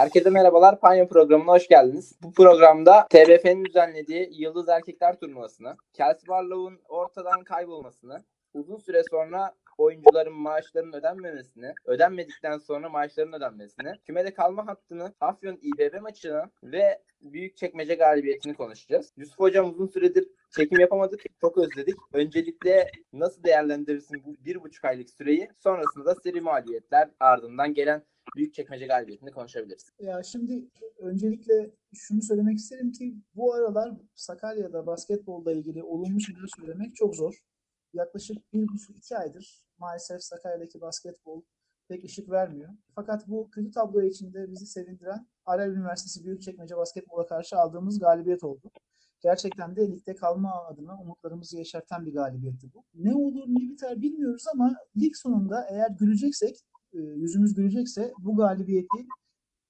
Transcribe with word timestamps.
Herkese 0.00 0.30
merhabalar. 0.30 0.80
Panya 0.80 1.08
programına 1.08 1.52
hoş 1.52 1.68
geldiniz. 1.68 2.12
Bu 2.22 2.32
programda 2.32 3.06
TBF'nin 3.10 3.64
düzenlediği 3.64 4.28
Yıldız 4.32 4.68
Erkekler 4.68 5.20
Turnuvası'nı, 5.20 5.76
Kelsey 5.92 6.28
Barlow'un 6.28 6.80
ortadan 6.88 7.44
kaybolmasını, 7.44 8.24
uzun 8.54 8.76
süre 8.76 9.02
sonra 9.10 9.54
oyuncuların 9.78 10.32
maaşlarının 10.32 10.92
ödenmemesini, 10.92 11.74
ödenmedikten 11.84 12.58
sonra 12.58 12.88
maaşların 12.88 13.32
ödenmesini, 13.32 13.92
kümede 14.06 14.34
kalma 14.34 14.66
hattını, 14.66 15.14
Afyon 15.20 15.58
İBB 15.62 16.00
maçını 16.00 16.50
ve 16.62 17.02
büyük 17.20 17.56
çekmece 17.56 17.94
galibiyetini 17.94 18.54
konuşacağız. 18.54 19.12
Yusuf 19.16 19.38
Hocam 19.38 19.70
uzun 19.70 19.86
süredir 19.86 20.28
çekim 20.56 20.80
yapamadık. 20.80 21.20
Çok 21.40 21.58
özledik. 21.58 21.94
Öncelikle 22.12 22.90
nasıl 23.12 23.44
değerlendirirsin 23.44 24.22
bu 24.24 24.36
bir 24.44 24.62
buçuk 24.62 24.84
aylık 24.84 25.10
süreyi? 25.10 25.48
Sonrasında 25.58 26.04
da 26.04 26.14
seri 26.14 26.40
maliyetler 26.40 27.10
ardından 27.20 27.74
gelen 27.74 28.02
büyük 28.36 28.54
çekmece 28.54 28.86
galibiyetini 28.86 29.30
konuşabiliriz. 29.30 29.90
Ya 29.98 30.22
şimdi 30.22 30.68
öncelikle 30.98 31.70
şunu 31.94 32.22
söylemek 32.22 32.58
isterim 32.58 32.92
ki 32.92 33.14
bu 33.34 33.54
aralar 33.54 33.92
Sakarya'da 34.14 34.86
basketbolla 34.86 35.52
ilgili 35.52 35.82
olumlu 35.82 36.20
şeyler 36.20 36.48
söylemek 36.56 36.96
çok 36.96 37.16
zor. 37.16 37.34
Yaklaşık 37.94 38.52
bir 38.52 38.68
buçuk 38.68 38.96
iki 38.96 39.16
aydır 39.16 39.66
maalesef 39.78 40.22
Sakarya'daki 40.22 40.80
basketbol 40.80 41.42
pek 41.88 42.04
ışık 42.04 42.30
vermiyor. 42.30 42.70
Fakat 42.94 43.28
bu 43.28 43.50
kötü 43.50 43.70
tablo 43.70 44.02
içinde 44.02 44.50
bizi 44.50 44.66
sevindiren 44.66 45.26
Arel 45.46 45.70
Üniversitesi 45.70 46.24
Büyükçekmece 46.24 46.76
basketbola 46.76 47.26
karşı 47.26 47.56
aldığımız 47.56 47.98
galibiyet 47.98 48.44
oldu. 48.44 48.70
Gerçekten 49.22 49.76
de 49.76 49.88
ligde 49.88 50.14
kalma 50.14 50.64
adına 50.66 51.00
umutlarımızı 51.00 51.56
yeşerten 51.56 52.06
bir 52.06 52.12
galibiyetti 52.12 52.66
bu. 52.74 52.84
Ne 52.94 53.14
olur 53.14 53.44
ne 53.48 53.70
biter 53.70 54.02
bilmiyoruz 54.02 54.44
ama 54.54 54.76
lig 54.96 55.14
sonunda 55.14 55.66
eğer 55.70 55.90
güleceksek, 55.90 56.56
yüzümüz 56.92 57.54
gülecekse 57.54 58.12
bu 58.18 58.36
galibiyeti 58.36 59.06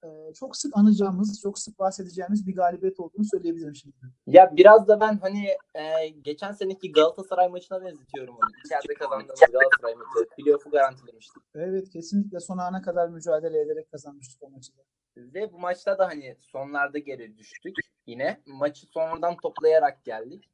e, 0.04 0.08
çok 0.34 0.56
sık 0.56 0.76
anacağımız, 0.76 1.40
çok 1.42 1.58
sık 1.58 1.78
bahsedeceğimiz 1.78 2.46
bir 2.46 2.54
galibiyet 2.54 3.00
olduğunu 3.00 3.24
söyleyebilirim 3.24 3.74
şimdi. 3.74 3.96
Ya 4.26 4.52
biraz 4.56 4.88
da 4.88 5.00
ben 5.00 5.18
hani 5.18 5.48
e, 5.74 6.08
geçen 6.08 6.52
seneki 6.52 6.92
Galatasaray 6.92 7.48
maçına 7.48 7.84
benzetiyorum 7.84 8.34
onu. 8.34 8.50
İçeride 8.64 8.94
kazandığımız 8.94 9.40
Galatasaray 9.40 9.94
maçı. 9.94 10.30
Playoff'u 10.36 10.70
garantilemiştik. 10.70 11.42
Evet 11.54 11.90
kesinlikle 11.90 12.40
son 12.40 12.58
ana 12.58 12.82
kadar 12.82 13.08
mücadele 13.08 13.60
ederek 13.60 13.90
kazanmıştık 13.90 14.42
o 14.42 14.50
maçı 14.50 14.76
da. 14.76 14.82
Ve 15.16 15.52
bu 15.52 15.58
maçta 15.58 15.98
da 15.98 16.06
hani 16.06 16.36
sonlarda 16.40 16.98
geri 16.98 17.38
düştük 17.38 17.76
yine. 18.06 18.42
Maçı 18.46 18.86
sonradan 18.86 19.36
toplayarak 19.36 20.04
geldik. 20.04 20.50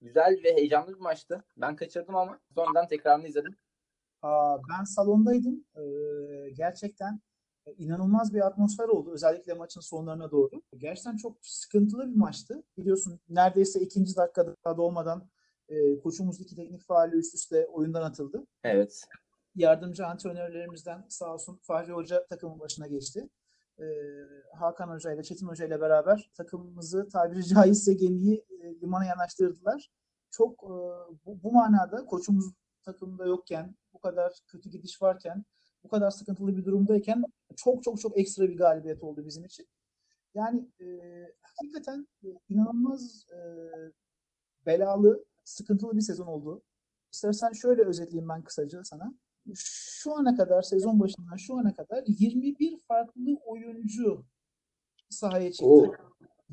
Güzel 0.00 0.40
ve 0.44 0.54
heyecanlı 0.54 0.94
bir 0.94 1.00
maçtı. 1.00 1.44
Ben 1.56 1.76
kaçırdım 1.76 2.16
ama 2.16 2.40
sonradan 2.54 2.88
tekrarını 2.88 3.26
izledim. 3.26 3.56
Aa, 4.22 4.58
ben 4.70 4.84
salondaydım. 4.84 5.64
Ee, 5.76 6.50
gerçekten 6.50 7.20
inanılmaz 7.78 8.34
bir 8.34 8.46
atmosfer 8.46 8.88
oldu. 8.88 9.10
Özellikle 9.12 9.54
maçın 9.54 9.80
sonlarına 9.80 10.30
doğru. 10.30 10.62
Gerçekten 10.76 11.16
çok 11.16 11.36
sıkıntılı 11.42 12.10
bir 12.10 12.16
maçtı. 12.16 12.62
Biliyorsun 12.76 13.20
neredeyse 13.28 13.80
ikinci 13.80 14.16
dakikada 14.16 14.76
dolmadan 14.76 15.28
e, 15.68 16.00
koçumuz 16.00 16.40
iki 16.40 16.56
teknik 16.56 16.82
faali 16.82 17.16
üst 17.16 17.34
üste 17.34 17.66
oyundan 17.66 18.02
atıldı. 18.02 18.46
Evet. 18.64 19.02
Yardımcı 19.54 20.06
antrenörlerimizden 20.06 21.04
sağ 21.08 21.34
olsun 21.34 21.60
Fahri 21.62 21.92
Hoca 21.92 22.26
takımın 22.26 22.60
başına 22.60 22.86
geçti. 22.86 23.28
Ee, 23.80 23.84
Hakan 24.58 24.88
Hoca 24.88 25.12
ile 25.12 25.22
Çetin 25.22 25.46
Hoca 25.46 25.66
ile 25.66 25.80
beraber 25.80 26.30
takımımızı 26.34 27.08
tabiri 27.08 27.44
caizse 27.44 27.94
gemiyi 27.94 28.44
e, 28.62 28.80
limana 28.80 29.04
yanaştırdılar. 29.04 29.90
Çok 30.30 30.64
e, 30.64 30.74
bu, 31.26 31.42
bu 31.42 31.52
manada 31.52 32.04
koçumuz 32.04 32.44
takımda 32.82 33.26
yokken, 33.26 33.76
bu 33.98 34.02
kadar 34.02 34.32
kötü 34.46 34.70
gidiş 34.70 35.02
varken, 35.02 35.44
bu 35.84 35.88
kadar 35.88 36.10
sıkıntılı 36.10 36.56
bir 36.56 36.64
durumdayken 36.64 37.24
çok 37.56 37.82
çok 37.84 38.00
çok 38.00 38.18
ekstra 38.18 38.48
bir 38.48 38.56
galibiyet 38.56 39.02
oldu 39.02 39.26
bizim 39.26 39.44
için. 39.44 39.66
Yani 40.34 40.68
e, 40.80 40.86
hakikaten 41.42 42.08
e, 42.24 42.28
inanılmaz 42.48 43.26
e, 43.32 43.38
belalı, 44.66 45.24
sıkıntılı 45.44 45.96
bir 45.96 46.00
sezon 46.00 46.26
oldu. 46.26 46.62
İstersen 47.12 47.52
şöyle 47.52 47.82
özetleyeyim 47.82 48.28
ben 48.28 48.42
kısaca 48.42 48.84
sana. 48.84 49.14
Şu 49.54 50.16
ana 50.16 50.36
kadar, 50.36 50.62
sezon 50.62 51.00
başından 51.00 51.36
şu 51.36 51.58
ana 51.58 51.74
kadar 51.74 52.04
21 52.06 52.80
farklı 52.88 53.38
oyuncu 53.46 54.24
sahaya 55.10 55.52
çıktı. 55.52 55.66
Oo. 55.66 55.94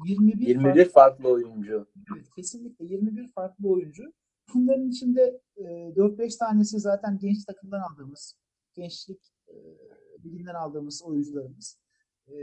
21, 0.05 0.47
21 0.47 0.65
farklı, 0.65 0.91
farklı 0.91 1.29
oyuncu. 1.29 1.87
evet, 2.15 2.29
kesinlikle 2.35 2.85
21 2.85 3.31
farklı 3.31 3.69
oyuncu. 3.69 4.13
Bunların 4.55 4.89
içinde 4.89 5.41
e, 5.57 5.63
4-5 5.63 6.37
tanesi 6.37 6.79
zaten 6.79 7.17
genç 7.17 7.45
takımdan 7.45 7.79
aldığımız, 7.79 8.35
gençlik 8.73 9.19
e, 9.47 9.53
liginden 10.25 10.53
aldığımız 10.53 11.03
oyuncularımız. 11.03 11.79
E, 12.27 12.35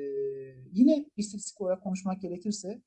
yine 0.73 1.11
istatistik 1.17 1.61
olarak 1.61 1.83
konuşmak 1.83 2.23
gerekirse 2.23 2.83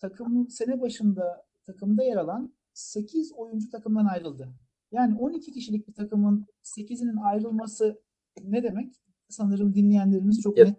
takımın 0.00 0.46
sene 0.46 0.80
başında 0.80 1.46
takımda 1.66 2.02
yer 2.02 2.16
alan 2.16 2.54
8 2.72 3.32
oyuncu 3.32 3.70
takımdan 3.70 4.06
ayrıldı. 4.06 4.48
Yani 4.92 5.18
12 5.18 5.52
kişilik 5.52 5.88
bir 5.88 5.94
takımın 5.94 6.46
8'inin 6.64 7.16
ayrılması 7.16 8.02
ne 8.42 8.62
demek? 8.62 8.94
Sanırım 9.28 9.74
dinleyenlerimiz 9.74 10.40
çok 10.42 10.58
Ya, 10.58 10.64
net. 10.64 10.76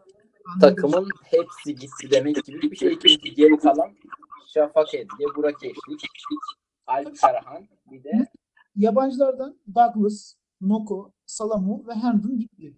Takımın 0.62 1.08
hepsi 1.24 1.76
gitti 1.76 2.12
demek 2.12 2.46
gibi 2.46 2.62
bir 2.62 2.76
şey. 2.76 3.00
Çünkü 3.00 3.30
geri 3.36 3.58
kalan 3.58 3.90
Şafak 4.54 4.94
Edge, 4.94 5.36
Burak 5.36 5.64
Eşlik, 5.64 6.02
Alp 6.92 7.18
Karahan 7.22 7.68
bir 7.92 8.04
de 8.04 8.28
Yabancılardan 8.76 9.60
Douglas, 9.76 10.34
Noko, 10.62 11.14
Salamu 11.26 11.88
ve 11.88 11.94
Herndon 11.94 12.40
gitti. 12.40 12.76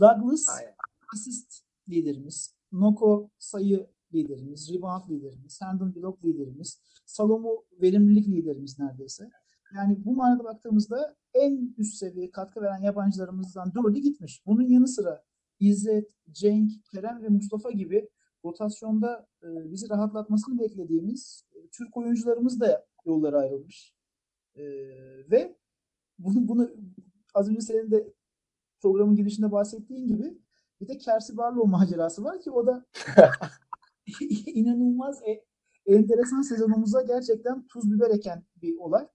Douglas 0.00 0.48
Aynen. 0.58 0.74
asist 1.14 1.62
liderimiz. 1.88 2.54
Noko 2.72 3.30
sayı 3.38 3.86
liderimiz. 4.14 4.74
Rebound 4.74 5.10
liderimiz. 5.10 5.60
Herndon 5.62 5.94
blok 5.94 6.24
liderimiz. 6.24 6.80
Salomu 7.06 7.64
verimlilik 7.82 8.28
liderimiz 8.28 8.78
neredeyse. 8.78 9.30
Yani 9.76 10.04
bu 10.04 10.16
manada 10.16 10.44
baktığımızda 10.44 11.16
en 11.34 11.74
üst 11.78 11.94
seviye 11.94 12.30
katkı 12.30 12.60
veren 12.60 12.82
yabancılarımızdan 12.82 13.72
dördü 13.74 13.98
gitmiş. 13.98 14.42
Bunun 14.46 14.62
yanı 14.62 14.88
sıra 14.88 15.22
İzzet, 15.60 16.10
Cenk, 16.30 16.70
Kerem 16.92 17.22
ve 17.22 17.28
Mustafa 17.28 17.70
gibi 17.70 18.08
rotasyonda 18.44 19.26
e, 19.42 19.72
bizi 19.72 19.88
rahatlatmasını 19.90 20.58
beklediğimiz 20.58 21.44
e, 21.54 21.68
Türk 21.68 21.96
oyuncularımız 21.96 22.60
da 22.60 22.86
yollara 23.06 23.38
ayrılmış. 23.38 23.94
E, 24.54 24.64
ve 25.30 25.56
bunu, 26.18 26.48
bunu 26.48 26.70
az 27.34 27.48
önce 27.48 27.60
senin 27.60 27.90
de 27.90 28.12
programın 28.80 29.16
girişinde 29.16 29.52
bahsettiğin 29.52 30.06
gibi 30.06 30.38
bir 30.80 30.88
de 30.88 30.98
Kersi 30.98 31.36
Barlow 31.36 31.70
macerası 31.70 32.24
var 32.24 32.40
ki 32.40 32.50
o 32.50 32.66
da 32.66 32.86
inanılmaz 34.46 35.22
e, 35.22 35.44
enteresan 35.86 36.42
sezonumuza 36.42 37.02
gerçekten 37.02 37.66
tuz 37.66 37.92
biber 37.92 38.10
eken 38.10 38.44
bir 38.62 38.78
olay. 38.78 39.08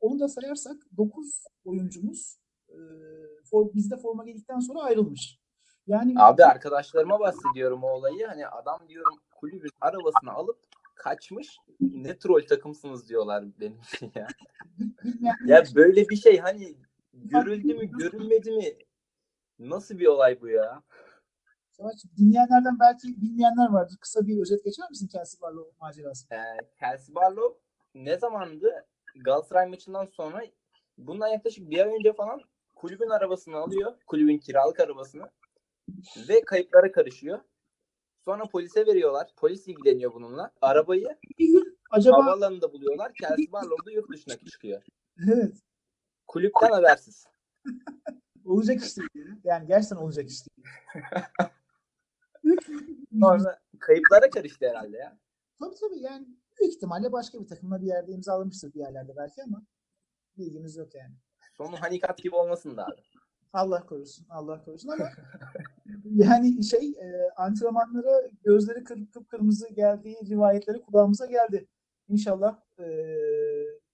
Onu 0.00 0.20
da 0.20 0.28
sayarsak 0.28 0.76
9 0.96 1.44
oyuncumuz 1.64 2.40
e, 2.68 2.76
for, 3.50 3.74
bizde 3.74 3.96
forma 3.96 4.24
giydikten 4.24 4.58
sonra 4.58 4.80
ayrılmış. 4.80 5.40
Yani 5.86 6.14
Abi 6.16 6.44
arkadaşlarıma 6.44 7.20
bahsediyorum 7.20 7.84
o 7.84 7.88
olayı. 7.90 8.26
Hani 8.26 8.46
adam 8.46 8.88
diyorum 8.88 9.18
kulübün 9.40 9.70
arabasını 9.80 10.32
alıp 10.32 10.58
kaçmış. 11.00 11.58
Ne 11.80 12.18
troll 12.18 12.46
takımsınız 12.46 13.08
diyorlar 13.08 13.44
benim 13.60 13.80
ya. 14.14 14.26
Ya 15.46 15.64
böyle 15.74 16.08
bir 16.08 16.16
şey 16.16 16.38
hani 16.38 16.76
görüldü 17.14 17.74
mü 17.74 17.86
görünmedi 17.98 18.50
mi? 18.50 18.76
Nasıl 19.58 19.98
bir 19.98 20.06
olay 20.06 20.40
bu 20.40 20.48
ya? 20.48 20.82
Savaş, 21.70 21.94
dinleyenlerden 22.18 22.78
belki 22.80 23.22
bilmeyenler 23.22 23.68
vardır. 23.70 23.96
Kısa 24.00 24.26
bir 24.26 24.40
özet 24.40 24.64
geçer 24.64 24.90
misin 24.90 25.08
Kelsey 25.08 25.40
Barlow 25.40 25.76
macerası? 25.80 26.34
Ee, 26.34 26.38
Kelsey 26.80 27.14
Barlow 27.14 27.60
ne 27.94 28.18
zamandı? 28.18 28.86
Galatasaray 29.24 29.66
maçından 29.66 30.06
sonra 30.06 30.42
bundan 30.98 31.28
yaklaşık 31.28 31.70
bir 31.70 31.78
ay 31.78 31.94
önce 31.94 32.12
falan 32.12 32.40
kulübün 32.76 33.08
arabasını 33.08 33.56
alıyor. 33.56 33.92
Kulübün 34.06 34.38
kiralık 34.38 34.80
arabasını. 34.80 35.30
Ve 36.28 36.40
kayıplara 36.40 36.92
karışıyor. 36.92 37.40
Sonra 38.24 38.44
polise 38.44 38.86
veriyorlar. 38.86 39.30
Polis 39.36 39.68
ilgileniyor 39.68 40.14
bununla. 40.14 40.52
Arabayı 40.60 41.18
acaba 41.90 42.16
havaalanında 42.24 42.72
buluyorlar. 42.72 43.12
Kelsey 43.14 43.52
Barlow 43.52 43.86
da 43.86 43.90
yurt 43.90 44.12
dışına 44.12 44.36
çıkıyor. 44.36 44.82
evet 45.32 45.56
Kulüpten 46.26 46.70
habersiz. 46.70 47.26
olacak 48.44 48.84
iş 48.84 48.96
değil. 48.96 49.08
ya. 49.14 49.24
Yani 49.44 49.66
gerçekten 49.66 49.96
olacak 49.96 50.30
iş 50.30 50.40
değil. 50.46 50.66
Sonra 53.20 53.60
kayıplara 53.78 54.30
karıştı 54.30 54.68
herhalde 54.68 54.96
ya. 54.96 55.18
Tabii 55.58 55.74
tabii 55.74 55.98
yani 56.00 56.26
büyük 56.60 56.74
ihtimalle 56.74 57.12
başka 57.12 57.40
bir 57.40 57.46
takımla 57.46 57.80
bir 57.82 57.86
yerde 57.86 58.12
imzalamıştır 58.12 58.74
bir 58.74 58.78
yerlerde 58.78 59.16
belki 59.16 59.42
ama 59.42 59.62
bilgimiz 60.38 60.76
yok 60.76 60.94
yani. 60.94 61.14
Sonu 61.56 61.76
hanikat 61.80 62.18
gibi 62.18 62.34
olmasın 62.36 62.76
da 62.76 62.84
abi. 62.86 63.02
Allah 63.52 63.86
korusun, 63.86 64.26
Allah 64.30 64.64
korusun 64.64 64.88
ama 64.88 65.08
yani 66.04 66.64
şey 66.64 66.88
e, 66.88 67.30
antrenmanlara 67.36 68.30
gözleri 68.44 68.84
kırp 68.84 69.12
kıpkırmızı 69.12 69.68
geldiği 69.68 70.16
rivayetleri 70.30 70.80
kulağımıza 70.80 71.26
geldi. 71.26 71.66
İnşallah 72.08 72.56
e, 72.78 72.86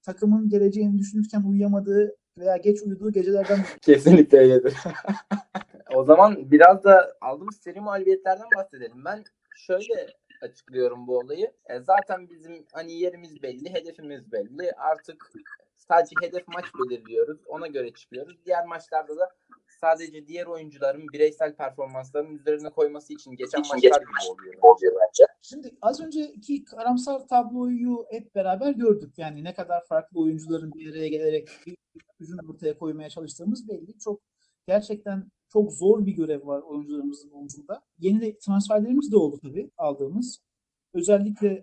takımın 0.02 0.48
geleceğini 0.48 0.98
düşünürken 0.98 1.42
uyuyamadığı 1.42 2.16
veya 2.38 2.56
geç 2.56 2.82
uyuduğu 2.82 3.12
gecelerden 3.12 3.58
Kesinlikle 3.82 4.38
öyledir. 4.38 4.74
O 5.94 6.04
zaman 6.04 6.50
biraz 6.50 6.84
da 6.84 7.16
aldığımız 7.20 7.56
seri 7.56 7.80
mağlubiyetlerden 7.80 8.46
bahsedelim. 8.56 9.04
Ben 9.04 9.24
şöyle 9.56 10.06
açıklıyorum 10.42 11.06
bu 11.06 11.18
olayı. 11.18 11.52
E, 11.66 11.80
zaten 11.80 12.28
bizim 12.28 12.66
hani 12.72 12.92
yerimiz 12.92 13.42
belli, 13.42 13.74
hedefimiz 13.74 14.32
belli. 14.32 14.72
Artık 14.72 15.32
sadece 15.88 16.14
hedef 16.20 16.48
maç 16.48 16.64
belirliyoruz. 16.74 17.40
Ona 17.46 17.66
göre 17.66 17.92
çıkıyoruz. 17.92 18.36
Diğer 18.46 18.66
maçlarda 18.66 19.16
da 19.16 19.30
sadece 19.80 20.26
diğer 20.26 20.46
oyuncuların 20.46 21.08
bireysel 21.12 21.56
performanslarının 21.56 22.38
üzerine 22.38 22.70
koyması 22.70 23.12
için 23.12 23.30
geçen 23.36 23.60
maçlar 23.60 24.00
gibi 24.00 24.58
oluyor 24.62 24.94
bence. 24.94 25.24
Şimdi 25.42 25.70
az 25.82 26.00
önceki 26.00 26.64
karamsar 26.64 27.28
tabloyu 27.28 28.06
hep 28.10 28.34
beraber 28.34 28.70
gördük. 28.70 29.14
Yani 29.16 29.44
ne 29.44 29.54
kadar 29.54 29.84
farklı 29.84 30.20
oyuncuların 30.20 30.72
bir 30.72 30.90
araya 30.90 31.08
gelerek 31.08 31.48
bir 31.66 31.76
ürün 32.20 32.52
ortaya 32.52 32.78
koymaya 32.78 33.10
çalıştığımız 33.10 33.68
belli. 33.68 33.98
Çok 33.98 34.20
gerçekten 34.68 35.30
çok 35.52 35.72
zor 35.72 36.06
bir 36.06 36.12
görev 36.12 36.46
var 36.46 36.60
oyuncularımızın 36.60 37.30
omzunda. 37.30 37.82
Yeni 37.98 38.20
de 38.20 38.38
transferlerimiz 38.38 39.12
de 39.12 39.16
oldu 39.16 39.38
tabii 39.42 39.70
aldığımız. 39.76 40.38
Özellikle 40.94 41.62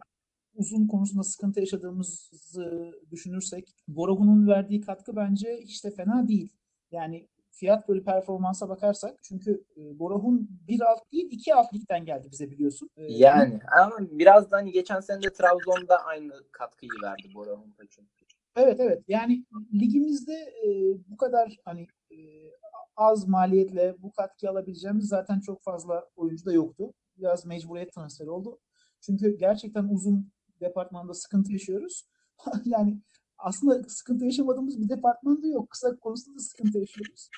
uzun 0.55 0.87
konusunda 0.87 1.23
sıkıntı 1.23 1.59
yaşadığımızı 1.59 2.93
düşünürsek 3.11 3.75
Borohu'nun 3.87 4.47
verdiği 4.47 4.81
katkı 4.81 5.15
bence 5.15 5.59
hiç 5.61 5.83
de 5.85 5.91
fena 5.91 6.27
değil. 6.27 6.53
Yani 6.91 7.27
fiyat 7.51 7.89
bölü 7.89 8.03
performansa 8.03 8.69
bakarsak 8.69 9.23
çünkü 9.23 9.63
e, 9.77 9.99
Borahun 9.99 10.49
bir 10.67 10.81
alt 10.81 11.11
değil 11.11 11.27
iki 11.31 11.55
alt 11.55 11.73
ligden 11.73 12.05
geldi 12.05 12.27
bize 12.31 12.51
biliyorsun. 12.51 12.89
E, 12.97 13.03
Yani 13.13 13.59
ama 13.81 13.97
biraz 13.99 14.51
da 14.51 14.57
hani 14.57 14.71
geçen 14.71 14.99
sene 14.99 15.21
de 15.23 15.33
Trabzon'da 15.33 15.97
aynı 16.05 16.31
katkıyı 16.51 16.91
verdi 17.03 17.27
Bora 17.35 17.51
Huntaç'ın. 17.51 18.07
Evet 18.55 18.79
evet. 18.79 19.03
Yani 19.07 19.45
ligimizde 19.73 20.33
e, 20.33 20.67
bu 21.07 21.17
kadar 21.17 21.57
hani 21.65 21.87
e, 22.11 22.17
az 22.95 23.27
maliyetle 23.27 23.95
bu 24.01 24.11
katkı 24.11 24.49
alabileceğimiz 24.49 25.07
zaten 25.07 25.39
çok 25.39 25.63
fazla 25.63 26.05
oyuncu 26.15 26.45
da 26.45 26.53
yoktu. 26.53 26.93
Biraz 27.17 27.45
mecburiyet 27.45 27.93
transferi 27.93 28.29
oldu. 28.29 28.59
Çünkü 29.01 29.37
gerçekten 29.37 29.83
uzun 29.83 30.31
departmanda 30.63 31.13
sıkıntı 31.13 31.51
yaşıyoruz. 31.51 32.07
yani 32.65 33.01
aslında 33.37 33.83
sıkıntı 33.89 34.25
yaşamadığımız 34.25 34.81
bir 34.81 34.89
departman 34.89 35.43
da 35.43 35.47
yok. 35.47 35.69
Kısa 35.69 35.95
konusunda 35.95 36.37
da 36.37 36.41
sıkıntı 36.41 36.79
yaşıyoruz. 36.79 37.29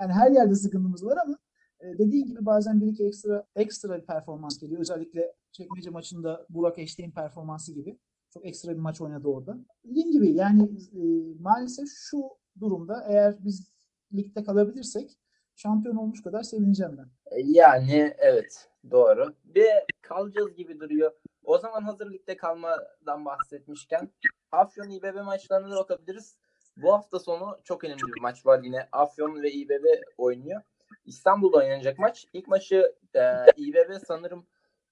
Yani 0.00 0.12
her 0.12 0.30
yerde 0.30 0.54
sıkıntımız 0.54 1.04
var 1.04 1.18
ama 1.24 1.38
e, 1.80 1.98
dediğin 1.98 2.26
gibi 2.26 2.46
bazen 2.46 2.80
bir 2.80 2.86
iki 2.86 3.06
ekstra 3.06 3.46
ekstra 3.56 3.96
bir 3.96 4.06
performans 4.06 4.58
geliyor. 4.58 4.80
Özellikle 4.80 5.32
çekmece 5.52 5.90
maçında 5.90 6.46
Burak 6.50 6.78
Eşteğin 6.78 7.10
performansı 7.10 7.72
gibi. 7.74 7.98
Çok 8.30 8.46
ekstra 8.46 8.72
bir 8.72 8.80
maç 8.80 9.00
oynadı 9.00 9.28
orada. 9.28 9.58
Dediğim 9.84 10.12
gibi 10.12 10.32
yani 10.32 10.62
e, 10.92 11.02
maalesef 11.40 11.88
şu 11.92 12.22
durumda 12.60 13.04
eğer 13.08 13.44
biz 13.44 13.72
ligde 14.12 14.44
kalabilirsek 14.44 15.18
şampiyon 15.56 15.96
olmuş 15.96 16.22
kadar 16.22 16.42
sevineceğim 16.42 16.98
ben. 16.98 17.08
Yani 17.44 18.14
evet 18.18 18.68
doğru. 18.90 19.34
Bir 19.44 19.66
kalacağız 20.02 20.54
gibi 20.54 20.80
duruyor. 20.80 21.12
O 21.48 21.58
zaman 21.58 21.82
hazır 21.82 22.12
ligde 22.12 22.36
kalmadan 22.36 23.24
bahsetmişken 23.24 24.10
Afyon 24.52 24.90
İBB 24.90 25.24
maçlarına 25.24 25.70
da 25.70 25.76
bakabiliriz. 25.76 26.36
Bu 26.76 26.92
hafta 26.92 27.18
sonu 27.18 27.60
çok 27.64 27.84
önemli 27.84 28.02
bir 28.16 28.20
maç 28.20 28.46
var 28.46 28.62
yine. 28.62 28.88
Afyon 28.92 29.42
ve 29.42 29.52
İBB 29.52 29.84
oynuyor. 30.18 30.62
İstanbul'da 31.06 31.56
oynanacak 31.56 31.98
maç. 31.98 32.26
İlk 32.32 32.48
maçı 32.48 32.94
e, 33.14 33.22
İBB 33.56 34.04
sanırım 34.06 34.46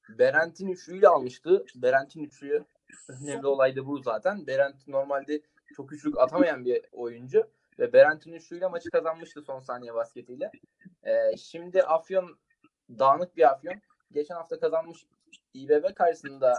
Berent'in 0.08 0.68
üçlüğüyle 0.68 1.08
almıştı. 1.08 1.64
Berent'in 1.74 2.24
üçlüğü 2.24 2.64
önemli 3.08 3.46
olay 3.46 3.76
da 3.76 3.86
bu 3.86 3.98
zaten. 3.98 4.46
Berent 4.46 4.88
normalde 4.88 5.40
çok 5.76 5.92
üçlük 5.92 6.18
atamayan 6.18 6.64
bir 6.64 6.82
oyuncu 6.92 7.50
ve 7.78 7.92
Berent'in 7.92 8.32
üçlüğüyle 8.32 8.68
maçı 8.68 8.90
kazanmıştı 8.90 9.42
son 9.42 9.60
saniye 9.60 9.94
basketiyle. 9.94 10.50
E, 11.02 11.36
şimdi 11.36 11.82
Afyon 11.82 12.38
dağınık 12.88 13.36
bir 13.36 13.50
Afyon. 13.50 13.74
Geçen 14.12 14.34
hafta 14.34 14.60
kazanmış 14.60 15.06
İBB 15.56 15.94
karşısında 15.94 16.54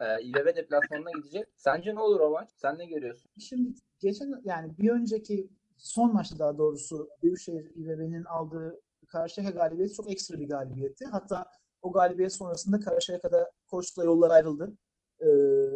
e, 0.00 0.22
İBB 0.22 0.56
deplasmanına 0.56 1.10
gidecek. 1.10 1.46
Sence 1.56 1.94
ne 1.94 2.00
olur 2.00 2.20
o 2.20 2.30
maç? 2.30 2.50
Sen 2.56 2.78
ne 2.78 2.86
görüyorsun? 2.86 3.30
Şimdi 3.38 3.74
geçen 4.00 4.42
yani 4.44 4.78
bir 4.78 4.90
önceki 4.90 5.50
son 5.78 6.12
maçta 6.12 6.38
daha 6.38 6.58
doğrusu 6.58 7.08
Büyükşehir 7.22 7.70
İBB'nin 7.74 8.24
aldığı 8.24 8.80
Karşıyaka 9.08 9.50
galibiyeti 9.50 9.94
çok 9.94 10.10
ekstra 10.10 10.38
bir 10.38 10.48
galibiyetti. 10.48 11.04
Hatta 11.04 11.46
o 11.82 11.92
galibiyet 11.92 12.32
sonrasında 12.32 12.80
Karşıyaka'da 12.80 13.50
koçla 13.66 14.04
yollar 14.04 14.30
ayrıldı. 14.30 14.72
Ee, 15.20 15.26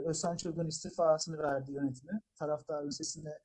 Özcan 0.08 0.36
Çılgın 0.36 0.66
istifasını 0.66 1.38
verdi 1.38 1.72
yönetime. 1.72 2.20
Taraftarın 2.38 2.90
sesine 2.90 3.38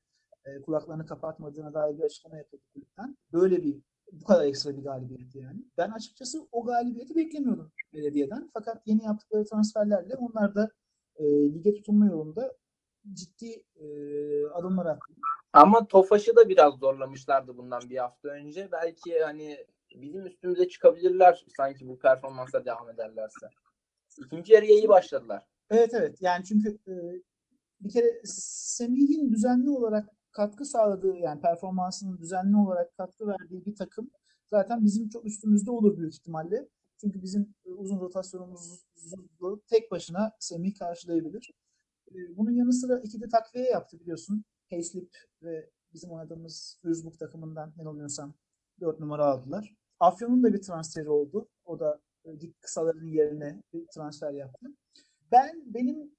e, 0.44 0.62
kulaklarını 0.62 1.06
kapatmadığına 1.06 1.74
dair 1.74 1.98
bir 1.98 2.02
açıklama 2.02 2.36
yapıldı 2.36 2.62
kulüpten. 2.74 3.16
Böyle 3.32 3.62
bir 3.62 3.82
bu 4.12 4.24
kadar 4.24 4.44
ekstra 4.44 4.76
bir 4.76 4.82
galibiyetti 4.82 5.38
yani. 5.38 5.64
Ben 5.78 5.90
açıkçası 5.90 6.48
o 6.52 6.64
galibiyeti 6.64 7.16
beklemiyordum 7.16 7.72
belediyeden. 7.94 8.50
Fakat 8.54 8.82
yeni 8.86 9.04
yaptıkları 9.04 9.44
transferlerle 9.44 10.16
onlar 10.16 10.54
da 10.54 10.70
e, 11.16 11.24
lige 11.24 11.74
tutunma 11.74 12.06
yolunda 12.06 12.56
ciddi 13.12 13.64
e, 13.76 13.86
adımlar 14.46 14.86
attı. 14.86 15.12
Ama 15.52 15.86
Tofaş'ı 15.86 16.36
da 16.36 16.48
biraz 16.48 16.74
zorlamışlardı 16.74 17.56
bundan 17.56 17.90
bir 17.90 17.96
hafta 17.96 18.28
önce. 18.28 18.68
Belki 18.72 19.20
hani 19.20 19.66
bizim 19.94 20.26
üstümüze 20.26 20.68
çıkabilirler 20.68 21.44
sanki 21.56 21.88
bu 21.88 21.98
performansa 21.98 22.64
devam 22.64 22.90
ederlerse. 22.90 23.46
İkinci 24.18 24.52
yarıya 24.52 24.74
iyi 24.74 24.88
başladılar. 24.88 25.46
Evet 25.70 25.94
evet 25.94 26.16
yani 26.20 26.44
çünkü 26.44 26.78
e, 26.88 26.92
bir 27.80 27.90
kere 27.90 28.20
Semih'in 28.24 29.30
düzenli 29.32 29.70
olarak 29.70 30.08
katkı 30.32 30.64
sağladığı 30.64 31.16
yani 31.16 31.40
performansının 31.40 32.18
düzenli 32.18 32.56
olarak 32.56 32.96
katkı 32.96 33.26
verdiği 33.26 33.66
bir 33.66 33.74
takım 33.74 34.10
zaten 34.46 34.84
bizim 34.84 35.08
çok 35.08 35.26
üstümüzde 35.26 35.70
olur 35.70 35.98
büyük 35.98 36.14
ihtimalle. 36.14 36.68
Çünkü 37.00 37.22
bizim 37.22 37.54
e, 37.66 37.70
uzun 37.70 38.00
rotasyonumuzu 38.00 39.62
tek 39.66 39.90
başına 39.90 40.32
Semih 40.40 40.74
karşılayabilir. 40.78 41.50
E, 42.10 42.36
bunun 42.36 42.50
yanı 42.50 42.72
sıra 42.72 42.98
iki 42.98 43.20
takviye 43.28 43.64
yaptı 43.64 44.00
biliyorsun. 44.00 44.44
Payslip 44.70 45.10
ve 45.42 45.70
bizim 45.92 46.10
oynadığımız 46.10 46.78
Würzburg 46.82 47.18
takımından 47.18 47.72
yanılmıyorsam 47.76 48.34
4 48.80 49.00
numara 49.00 49.24
aldılar. 49.24 49.74
Afyon'un 50.00 50.42
da 50.42 50.52
bir 50.52 50.62
transferi 50.62 51.08
oldu. 51.08 51.48
O 51.64 51.80
da 51.80 52.00
e, 52.24 52.40
dik 52.40 52.60
kısaların 52.62 53.06
yerine 53.06 53.62
bir 53.72 53.86
transfer 53.86 54.32
yaptı. 54.32 54.66
Ben 55.32 55.62
benim 55.66 56.12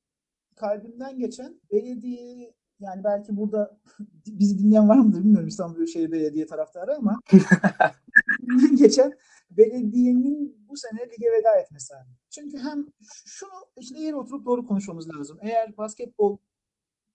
kalbimden 0.56 1.19
geçen 1.19 1.62
belediye 1.71 2.54
yani 2.83 3.03
belki 3.03 3.38
burada 3.38 3.77
bizi 4.27 4.59
dinleyen 4.59 4.89
var 4.89 4.97
mıdır 4.97 5.19
bilmiyorum 5.19 5.48
İstanbul 5.48 5.75
Büyükşehir 5.75 6.12
Belediye 6.12 6.46
taraftarı 6.46 6.96
ama 6.96 7.19
geçen 8.75 9.13
belediyenin 9.51 10.67
bu 10.69 10.77
sene 10.77 11.00
lige 11.00 11.31
veda 11.31 11.60
etmesi 11.60 11.96
abi. 11.96 12.10
Çünkü 12.29 12.58
hem 12.58 12.86
şunu 13.25 13.51
işte 13.79 14.00
yere 14.00 14.15
oturup 14.15 14.46
doğru 14.46 14.65
konuşmamız 14.65 15.10
lazım. 15.10 15.38
Eğer 15.41 15.77
basketbol 15.77 16.38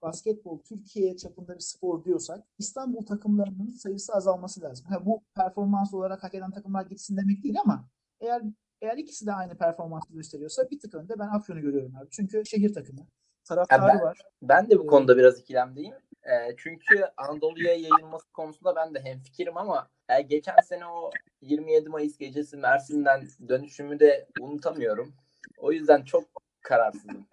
basketbol 0.03 0.59
Türkiye 0.59 1.17
çapında 1.17 1.55
bir 1.55 1.61
spor 1.61 2.05
diyorsak 2.05 2.45
İstanbul 2.59 3.07
takımlarının 3.07 3.69
sayısı 3.69 4.13
azalması 4.13 4.61
lazım. 4.61 4.87
Ha, 4.87 5.07
bu 5.07 5.23
performans 5.35 5.95
olarak 5.95 6.23
hak 6.23 6.35
eden 6.35 6.51
takımlar 6.51 6.87
gitsin 6.87 7.17
demek 7.17 7.45
değil 7.45 7.57
ama 7.65 7.89
eğer 8.21 8.43
eğer 8.81 8.97
ikisi 8.97 9.27
de 9.27 9.33
aynı 9.33 9.59
performansı 9.59 10.13
gösteriyorsa 10.13 10.71
bir 10.71 10.81
tık 10.81 10.95
önde 10.95 11.19
ben 11.19 11.29
Afyon'u 11.29 11.61
görüyorum 11.61 11.97
abi. 11.97 12.09
Çünkü 12.11 12.43
şehir 12.47 12.75
takımı. 12.75 13.07
Taraftarı 13.49 13.83
Ya 13.83 13.89
ben- 13.89 14.01
var. 14.01 14.19
Ben 14.43 14.71
de 14.71 14.79
bu 14.79 14.87
konuda 14.87 15.17
biraz 15.17 15.41
ikilemdeyim. 15.41 15.95
E, 16.23 16.57
çünkü 16.57 17.05
Anadolu'ya 17.17 17.75
yayılması 17.75 18.33
konusunda 18.33 18.77
ben 18.77 18.95
de 18.95 19.01
hemfikirim 19.01 19.57
ama 19.57 19.89
e, 20.09 20.23
geçen 20.23 20.57
sene 20.65 20.87
o 20.87 21.11
27 21.41 21.89
Mayıs 21.89 22.19
gecesi 22.19 22.57
Mersin'den 22.57 23.29
dönüşümü 23.49 24.01
de 24.01 24.29
unutamıyorum. 24.41 25.15
O 25.59 25.73
yüzden 25.73 26.03
çok 26.05 26.25
kararsızım. 26.63 27.27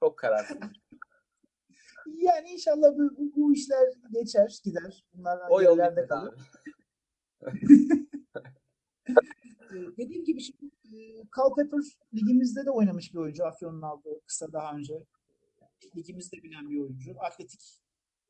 Çok 0.00 0.18
kararsızım. 0.18 0.72
Yani 2.06 2.48
inşallah 2.48 2.92
bu, 2.96 3.16
bu, 3.16 3.32
bu 3.36 3.54
işler 3.54 3.88
geçer, 4.10 4.58
gider. 4.64 5.04
Bunlar 5.14 5.40
O 5.50 5.60
bitmedi 5.60 6.06
kalır. 6.08 6.34
Ee, 9.72 9.96
dediğim 9.98 10.24
gibi 10.24 10.40
şimdi 10.40 10.64
e, 10.84 10.98
Culpepper 11.36 11.80
ligimizde 12.14 12.66
de 12.66 12.70
oynamış 12.70 13.14
bir 13.14 13.18
oyuncu. 13.18 13.44
Afyon'un 13.44 13.82
aldığı 13.82 14.20
kısa 14.26 14.52
daha 14.52 14.76
önce. 14.76 15.04
Ligimizde 15.96 16.42
bilen 16.42 16.70
bir 16.70 16.80
oyuncu. 16.80 17.14
Atletik. 17.20 17.60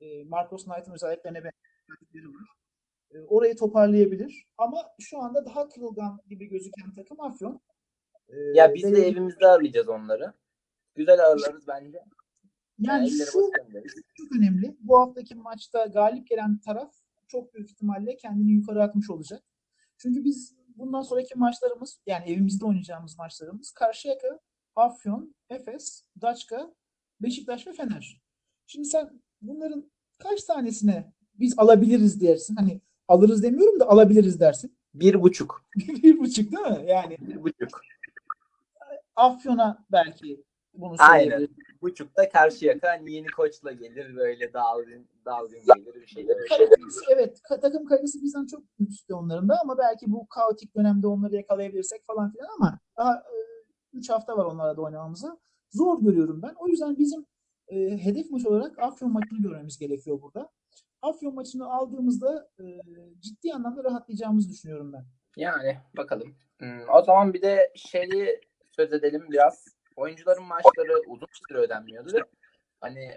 E, 0.01 0.25
Marcos 0.25 0.65
Knight'ın 0.65 0.93
özelliklerine 0.93 1.39
benzerlikleri 1.45 2.29
var. 2.35 2.49
E, 3.11 3.21
orayı 3.21 3.57
toparlayabilir. 3.57 4.47
Ama 4.59 4.79
şu 5.01 5.19
anda 5.19 5.47
daha 5.47 5.69
kırılgan 5.69 6.21
gibi 6.29 6.47
gözüken 6.49 6.93
takım 6.95 7.21
Afyon. 7.21 7.61
E, 8.29 8.37
Ya 8.55 8.75
biz 8.75 8.83
de 8.83 8.87
belediye- 8.93 9.09
evimizde 9.09 9.47
ağırlayacağız 9.47 9.89
onları. 9.89 10.33
Güzel 10.95 11.25
ağırlarız 11.27 11.67
bence. 11.69 11.99
yani 12.79 13.09
elleri 13.09 13.27
şu 13.33 13.33
çok 14.17 14.37
önemli. 14.39 14.77
Bu 14.81 14.99
haftaki 15.01 15.35
maçta 15.35 15.87
galip 15.87 16.27
gelen 16.27 16.59
taraf 16.59 16.95
çok 17.29 17.55
büyük 17.55 17.71
ihtimalle 17.71 18.17
kendini 18.17 18.53
yukarı 18.53 18.83
atmış 18.83 19.11
olacak. 19.11 19.43
Çünkü 19.99 20.25
biz 20.25 20.57
bundan 20.77 21.03
sonraki 21.03 21.35
maçlarımız 21.39 22.01
yani 22.07 22.31
evimizde 22.33 22.65
oynayacağımız 22.65 23.19
maçlarımız 23.19 23.71
Karşıyaka, 23.71 24.41
Afyon, 24.77 25.35
Efes, 25.51 26.05
Daçka, 26.21 26.75
Beşiktaş 27.23 27.67
ve 27.67 27.73
Fener. 27.73 28.21
Şimdi 28.67 28.89
sen 28.89 29.11
bunların 29.43 29.91
kaç 30.19 30.45
tanesine 30.45 31.13
biz 31.35 31.59
alabiliriz 31.59 32.21
dersin? 32.21 32.57
Hani 32.57 32.81
alırız 33.09 33.43
demiyorum 33.43 33.81
da 33.81 33.89
alabiliriz 33.89 34.41
dersin. 34.41 34.77
Bir 34.95 35.23
buçuk. 35.23 35.65
bir 35.77 36.19
buçuk 36.19 36.53
değil 36.53 36.79
mi? 36.79 36.91
Yani 36.91 37.17
Bir 37.21 37.43
buçuk. 37.43 37.81
Afyon'a 39.17 39.85
belki 39.93 40.45
bunu 40.75 40.95
Aynen. 40.99 41.49
Buçukta 41.83 42.29
Karşıyaka 42.29 42.89
hani 42.89 43.13
yeni 43.13 43.27
koçla 43.27 43.73
gelir 43.73 44.17
böyle 44.17 44.53
dalgın 44.53 45.07
dalgın 45.25 45.59
gelir 45.75 45.95
bir 45.95 46.07
şeyler. 46.07 46.37
Kalitesi, 46.49 47.01
evet 47.11 47.41
takım 47.49 47.85
kalitesi 47.85 48.23
bizden 48.23 48.47
çok 48.47 48.63
üstte 48.89 49.15
onların 49.15 49.49
da 49.49 49.61
ama 49.63 49.79
belki 49.79 50.13
bu 50.13 50.29
kaotik 50.29 50.77
dönemde 50.77 51.07
onları 51.07 51.37
yakalayabilirsek 51.37 52.07
falan 52.07 52.33
filan 52.33 52.49
ama 52.59 52.79
daha 52.97 53.23
3 53.93 54.11
hafta 54.11 54.37
var 54.37 54.45
onlara 54.45 54.77
da 54.77 54.83
oynamamıza. 54.83 55.39
Zor 55.73 56.03
görüyorum 56.03 56.43
ben. 56.43 56.55
O 56.59 56.69
yüzden 56.69 56.99
bizim 56.99 57.27
e, 57.69 57.77
hedef 58.05 58.31
maç 58.31 58.47
olarak 58.47 58.79
Afyon 58.79 59.13
maçını 59.13 59.43
görmemiz 59.43 59.79
gerekiyor 59.79 60.23
burada. 60.23 60.51
Afyon 61.03 61.35
maçını 61.35 61.73
aldığımızda 61.73 62.49
e, 62.61 62.65
ciddi 63.21 63.53
anlamda 63.55 63.85
rahatlayacağımızı 63.85 64.51
düşünüyorum 64.51 64.93
ben. 64.93 65.05
Yani 65.37 65.79
bakalım. 65.97 66.37
Hmm, 66.59 66.89
o 66.95 67.03
zaman 67.03 67.35
bir 67.35 67.43
de 67.43 67.73
şeyi 67.77 68.41
söz 68.71 68.93
edelim 68.93 69.27
biraz. 69.31 69.69
Oyuncuların 69.97 70.45
maaşları 70.45 71.03
uzun 71.07 71.29
süre 71.49 71.59
ödenmiyordu. 71.59 72.19
Hani 72.81 73.11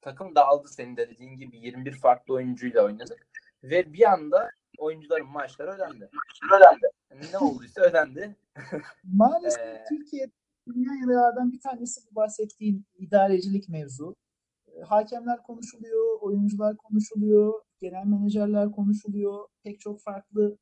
takım 0.00 0.34
dağıldı 0.34 0.68
senin 0.68 0.96
de 0.96 1.10
dediğin 1.10 1.36
gibi 1.36 1.58
21 1.58 1.92
farklı 1.92 2.34
oyuncuyla 2.34 2.84
oynadık. 2.84 3.26
Ve 3.62 3.92
bir 3.92 4.12
anda 4.12 4.50
oyuncuların 4.78 5.26
maaşları 5.26 5.70
ödendi. 5.70 6.10
Ödendi. 6.56 6.86
Ne 7.32 7.38
olduysa 7.38 7.82
ödendi. 7.82 8.36
Maalesef 9.04 9.60
Ee, 9.66 9.84
Türkiye 9.88 10.30
dünya 10.74 10.92
yaralardan 11.00 11.52
bir 11.52 11.60
tanesi 11.60 12.00
bu 12.10 12.14
bahsettiğin 12.16 12.86
idarecilik 12.98 13.68
mevzu. 13.68 14.16
E, 14.68 14.80
Hakemler 14.80 15.42
konuşuluyor, 15.42 16.20
oyuncular 16.20 16.76
konuşuluyor, 16.76 17.52
genel 17.80 18.06
menajerler 18.06 18.72
konuşuluyor. 18.72 19.48
Pek 19.64 19.80
çok 19.80 20.00
farklı 20.02 20.58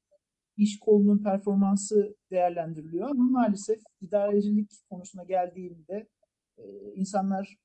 iş 0.57 0.79
kolunun 0.79 1.23
performansı 1.23 2.17
değerlendiriliyor 2.31 3.11
ama 3.11 3.31
maalesef 3.31 3.81
idarecilik 4.01 4.71
konusuna 4.91 5.25
geldiğinde 5.25 6.09
e, 6.59 6.65
insanlar 6.95 7.57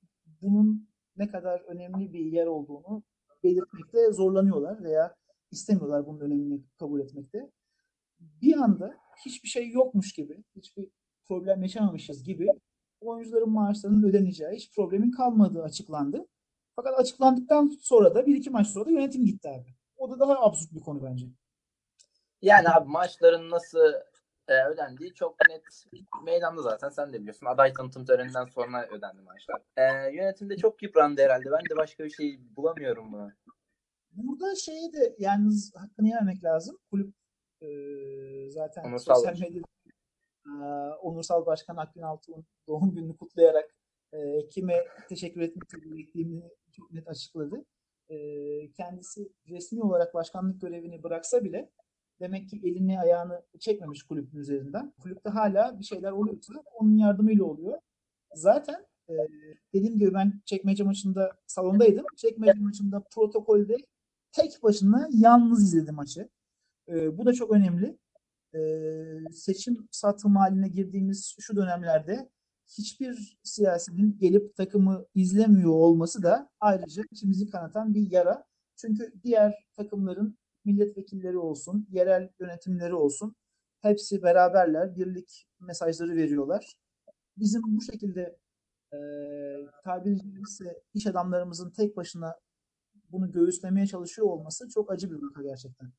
bunun 0.42 0.90
ne 1.18 1.28
kadar 1.28 1.60
önemli 1.60 2.14
bir 2.14 2.26
yer 2.26 2.46
olduğunu 2.46 3.04
belirtmekte 3.44 4.12
zorlanıyorlar 4.12 4.84
veya 4.84 5.16
istemiyorlar 5.52 6.06
bunun 6.06 6.20
önemini 6.20 6.62
kabul 6.80 7.02
etmekte. 7.02 7.52
Bir 8.20 8.58
anda 8.58 8.98
hiçbir 9.26 9.50
şey 9.50 9.72
yokmuş 9.72 10.14
gibi, 10.14 10.44
hiçbir 10.56 10.90
problem 11.28 11.62
yaşamamışız 11.62 12.24
gibi 12.24 12.48
oyuncuların 13.02 13.50
maaşlarının 13.50 14.10
ödeneceği, 14.10 14.56
hiç 14.56 14.76
problemin 14.76 15.12
kalmadığı 15.12 15.64
açıklandı. 15.64 16.28
Fakat 16.76 17.00
açıklandıktan 17.00 17.78
sonra 17.82 18.16
da 18.16 18.26
bir 18.26 18.36
iki 18.36 18.50
maç 18.50 18.68
sonra 18.68 18.86
da 18.86 18.92
yönetim 18.92 19.26
gitti 19.26 19.50
abi. 19.50 19.76
O 19.98 20.12
da 20.12 20.20
daha 20.20 20.40
absürt 20.40 20.74
bir 20.74 20.80
konu 20.80 21.04
bence. 21.04 21.26
Yani 22.42 22.70
abi 22.70 22.90
maçların 22.90 23.50
nasıl 23.50 23.94
e, 24.48 24.66
ödendiği 24.66 25.14
çok 25.14 25.36
net 25.50 25.86
meydanda 26.24 26.62
zaten 26.62 26.90
sen 26.90 27.14
de 27.14 27.20
biliyorsun. 27.20 27.46
Aday 27.46 27.74
tanıtım 27.74 28.06
töreninden 28.06 28.46
sonra 28.46 28.88
ödendi 28.88 29.22
maçlar. 29.22 29.62
E, 29.78 30.16
yönetimde 30.16 30.58
çok 30.58 30.84
yıprandı 30.84 31.22
herhalde. 31.22 31.52
Ben 31.52 31.70
de 31.70 31.78
başka 31.78 32.04
bir 32.04 32.10
şey 32.10 32.40
bulamıyorum 32.56 33.12
buna. 33.12 33.36
Burada 34.12 34.56
şeye 34.56 34.94
de 34.94 35.16
yalnız 35.20 35.76
hakkını 35.76 36.08
yememek 36.08 36.44
lazım. 36.44 36.78
Kulüp 36.92 37.14
e, 37.62 37.68
zaten 38.50 38.84
Onursal 38.84 39.16
sosyal 39.16 39.40
medyada 39.40 39.68
e, 40.46 40.52
Onursal 41.02 41.46
Başkan 41.46 41.78
Akgün 41.78 42.02
Altuğ'un 42.02 42.46
doğum 42.68 42.96
gününü 42.96 43.18
kutlayarak 43.18 43.76
e, 44.14 44.48
kime 44.50 44.76
teşekkür 45.10 45.42
etmek 45.42 45.70
gerektiğini 45.70 46.44
çok 46.72 46.92
net 46.92 47.08
açıkladı. 47.08 47.66
E, 48.10 48.18
kendisi 48.72 49.30
resmi 49.50 49.84
olarak 49.84 50.14
başkanlık 50.14 50.62
görevini 50.62 51.04
bıraksa 51.04 51.44
bile 51.44 51.70
demek 52.20 52.50
ki 52.50 52.62
elini 52.64 53.00
ayağını 53.00 53.42
çekmemiş 53.60 54.04
kulübün 54.04 54.40
üzerinden. 54.40 54.94
Kulüpte 55.02 55.30
hala 55.30 55.80
bir 55.80 55.84
şeyler 55.84 56.12
oluyorsa 56.12 56.54
onun 56.74 56.98
yardımıyla 56.98 57.46
oluyor. 57.46 57.80
Zaten 58.36 58.86
e, 59.10 59.14
dediğim 59.74 60.00
gibi 60.00 60.14
ben 60.14 60.42
çekmece 60.46 60.84
maçında 60.84 61.32
salondaydım. 61.48 62.06
Çekmece 62.18 62.60
maçında 62.60 63.04
protokolde 63.12 63.78
tek 64.32 64.64
başına 64.64 65.10
yalnız 65.14 65.64
izledi 65.64 65.92
maçı. 65.92 66.30
E, 66.88 67.18
bu 67.18 67.26
da 67.26 67.34
çok 67.34 67.52
önemli. 67.52 67.98
Seçim 69.32 69.88
satım 69.92 70.36
haline 70.36 70.68
girdiğimiz 70.68 71.36
şu 71.40 71.56
dönemlerde 71.56 72.30
hiçbir 72.78 73.40
siyasinin 73.44 74.18
gelip 74.18 74.56
takımı 74.56 75.06
izlemiyor 75.16 75.72
olması 75.72 76.24
da 76.24 76.50
ayrıca 76.60 77.04
içimizi 77.12 77.50
kanatan 77.50 77.94
bir 77.94 78.12
yara. 78.12 78.46
Çünkü 78.76 79.14
diğer 79.24 79.54
takımların 79.76 80.38
milletvekilleri 80.66 81.38
olsun, 81.38 81.88
yerel 81.92 82.30
yönetimleri 82.40 82.94
olsun 82.94 83.36
hepsi 83.82 84.24
beraberler, 84.24 84.96
birlik 84.96 85.48
mesajları 85.60 86.16
veriyorlar. 86.16 86.76
Bizim 87.38 87.62
bu 87.66 87.82
şekilde 87.82 88.38
e, 88.94 88.98
tabiri 89.84 90.18
caizse 90.18 90.84
iş 90.94 91.08
adamlarımızın 91.08 91.70
tek 91.72 91.98
başına 91.98 92.36
bunu 93.12 93.32
göğüslemeye 93.32 93.88
çalışıyor 93.88 94.28
olması 94.28 94.70
çok 94.70 94.92
acı 94.92 95.12
bir 95.12 95.16
vaka 95.16 95.44
gerçekten. 95.44 95.92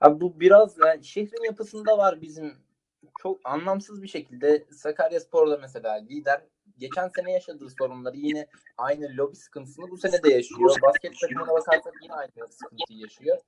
Abi 0.00 0.20
bu 0.20 0.40
biraz 0.40 0.78
yani 0.78 1.04
şehrin 1.04 1.44
yapısında 1.44 1.98
var 1.98 2.22
bizim 2.22 2.54
çok 3.22 3.40
anlamsız 3.44 4.02
bir 4.02 4.08
şekilde 4.08 4.66
Sakaryaspor'da 4.70 5.56
mesela 5.56 5.94
lider 5.94 6.42
geçen 6.78 7.08
sene 7.08 7.32
yaşadığı 7.32 7.70
sorunları 7.70 8.16
yine 8.16 8.46
aynı 8.78 9.16
lobi 9.16 9.36
sıkıntısını 9.36 9.90
bu 9.90 9.96
sene 9.96 10.22
de 10.22 10.32
yaşıyor. 10.32 10.76
Basket 10.82 11.20
takımına 11.20 11.52
bakarsak 11.52 11.94
yine 12.02 12.12
aynı 12.12 12.48
sıkıntıyı 12.50 13.00
yaşıyor. 13.00 13.38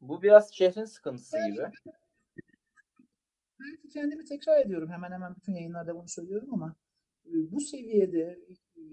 Bu 0.00 0.22
biraz 0.22 0.54
şehrin 0.54 0.84
sıkıntısı 0.84 1.36
gibi. 1.50 1.62
Belki 3.60 3.88
kendimi 3.88 4.24
tekrar 4.24 4.60
ediyorum. 4.60 4.90
Hemen 4.90 5.12
hemen 5.12 5.36
bütün 5.36 5.52
yayınlarda 5.52 5.94
bunu 5.94 6.08
söylüyorum 6.08 6.54
ama 6.54 6.76
e, 7.26 7.32
bu 7.52 7.60
seviyede 7.60 8.38
e, 8.76 8.86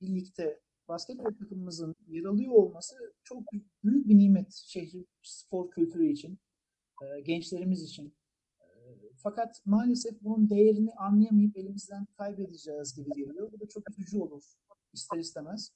birlikte 0.00 0.60
basketbol 0.88 1.34
takımımızın 1.40 1.94
yer 2.08 2.24
alıyor 2.24 2.52
olması 2.52 2.94
çok 3.24 3.52
büyük 3.52 4.08
bir 4.08 4.18
nimet 4.18 4.52
şehrin 4.52 5.08
spor 5.22 5.70
kültürü 5.70 6.06
için, 6.06 6.38
e, 7.02 7.20
gençlerimiz 7.20 7.82
için. 7.82 8.14
E, 8.60 8.66
Fakat 9.16 9.62
maalesef 9.66 10.22
bunun 10.22 10.50
değerini 10.50 10.92
anlayamayıp 10.92 11.56
elimizden 11.56 12.06
kaybedeceğiz 12.18 12.96
gibi 12.96 13.10
geliyor. 13.10 13.52
Bu 13.52 13.60
da 13.60 13.68
çok 13.68 13.90
üzücü 13.90 14.18
olur 14.18 14.42
ister 14.92 15.18
istemez. 15.18 15.72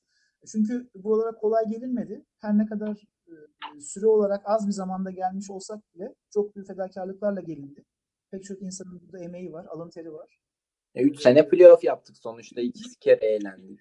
Çünkü 0.52 0.90
buralara 0.94 1.36
kolay 1.36 1.64
gelinmedi. 1.68 2.24
Her 2.38 2.58
ne 2.58 2.66
kadar 2.66 3.08
e, 3.26 3.80
süre 3.80 4.06
olarak 4.06 4.42
az 4.44 4.66
bir 4.66 4.72
zamanda 4.72 5.10
gelmiş 5.10 5.50
olsak 5.50 5.94
bile 5.94 6.14
çok 6.30 6.56
büyük 6.56 6.68
fedakarlıklarla 6.68 7.40
gelindi. 7.40 7.84
Pek 8.30 8.44
çok 8.44 8.62
insanın 8.62 9.00
burada 9.00 9.24
emeği 9.24 9.52
var, 9.52 9.66
alın 9.66 9.90
teri 9.90 10.12
var. 10.12 10.40
3 10.94 11.20
sene 11.20 11.48
playoff 11.48 11.84
yaptık 11.84 12.16
sonuçta. 12.18 12.60
iki 12.60 12.98
kere 13.00 13.26
eğlendik. 13.26 13.80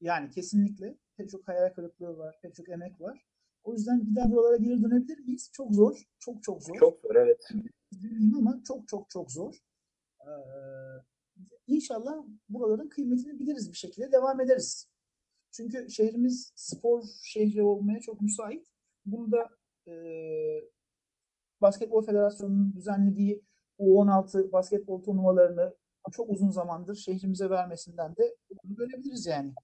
Yani 0.00 0.30
kesinlikle 0.30 0.98
pek 1.16 1.30
çok 1.30 1.48
hayal 1.48 1.68
kırıklığı 1.74 2.18
var, 2.18 2.38
pek 2.42 2.54
çok 2.54 2.68
emek 2.68 3.00
var. 3.00 3.26
O 3.64 3.72
yüzden 3.72 4.06
bir 4.06 4.16
daha 4.16 4.30
buralara 4.30 4.56
geri 4.56 4.82
dönebilir 4.82 5.18
miyiz? 5.18 5.50
Çok 5.52 5.74
zor, 5.74 6.08
çok 6.18 6.42
çok 6.42 6.62
zor. 6.62 6.74
Çok 6.78 7.00
zor 7.00 7.14
evet. 7.14 7.48
Bilmiyorum 7.92 8.48
ama 8.48 8.62
çok 8.64 8.88
çok 8.88 9.10
çok 9.10 9.32
zor. 9.32 9.54
Ee, 10.20 10.30
inşallah 11.66 12.24
buraların 12.48 12.88
kıymetini 12.88 13.38
biliriz 13.38 13.72
bir 13.72 13.76
şekilde 13.76 14.12
devam 14.12 14.40
ederiz. 14.40 14.88
Çünkü 15.50 15.90
şehrimiz 15.90 16.52
spor 16.54 17.04
şehri 17.24 17.62
olmaya 17.62 18.00
çok 18.00 18.20
müsait. 18.20 18.68
Bunu 19.06 19.32
da 19.32 19.48
e, 19.88 19.94
Basketbol 21.60 22.02
Federasyonu'nun 22.02 22.72
düzenlediği 22.72 23.44
U16 23.78 24.52
basketbol 24.52 25.02
turnuvalarını 25.02 25.74
çok 26.12 26.30
uzun 26.30 26.50
zamandır 26.50 26.94
şehrimize 26.94 27.50
vermesinden 27.50 28.16
de 28.16 28.36
bunu 28.64 28.76
görebiliriz 28.76 29.26
yani. 29.26 29.54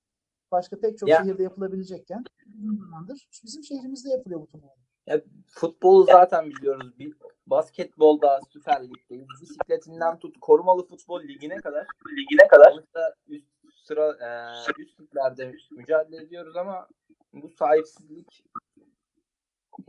Başka 0.53 0.81
pek 0.81 0.99
çok 0.99 1.09
Ya- 1.09 1.23
şehirde 1.25 1.43
yapılabilecekken 1.43 2.25
uzun 2.59 2.77
zamandır 2.77 3.29
bizim 3.45 3.65
şehrimizde 3.65 4.11
yapılıyor 4.11 4.41
bu 4.41 4.47
turnuvalar. 4.47 4.77
Ya, 5.07 5.21
futbolu 5.47 6.05
zaten 6.05 6.51
biliyoruz. 6.51 6.99
Bir 6.99 7.15
basketbolda 7.47 8.41
Süper 8.51 8.85
Lig'deyiz. 8.89 9.27
Bisikletinden 9.43 10.19
tut 10.19 10.37
korumalı 10.41 10.87
futbol 10.87 11.23
ligine 11.23 11.57
kadar 11.57 11.87
ligine 12.17 12.49
kadar 12.49 12.71
sonuçta 12.73 13.15
üst 13.29 13.47
sıra 13.87 14.11
e, 14.11 14.83
üst 14.83 15.01
liglerde 15.01 15.53
mücadele 15.71 16.23
ediyoruz 16.23 16.57
ama 16.57 16.89
bu 17.33 17.49
sahipsizlik 17.49 18.45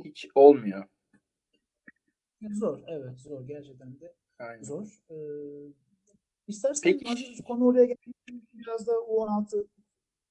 hiç 0.05 0.27
olmuyor. 0.35 0.83
Zor, 2.51 2.79
evet 2.87 3.19
zor. 3.19 3.41
Gerçekten 3.47 3.99
de 3.99 4.13
Aynen. 4.39 4.63
zor. 4.63 5.03
Ee, 5.09 5.15
istersen 6.47 6.81
Peki. 6.83 7.43
konu 7.43 7.65
oraya 7.65 7.85
geldi. 7.85 8.13
Biraz 8.53 8.87
da 8.87 8.91
U16 8.91 9.67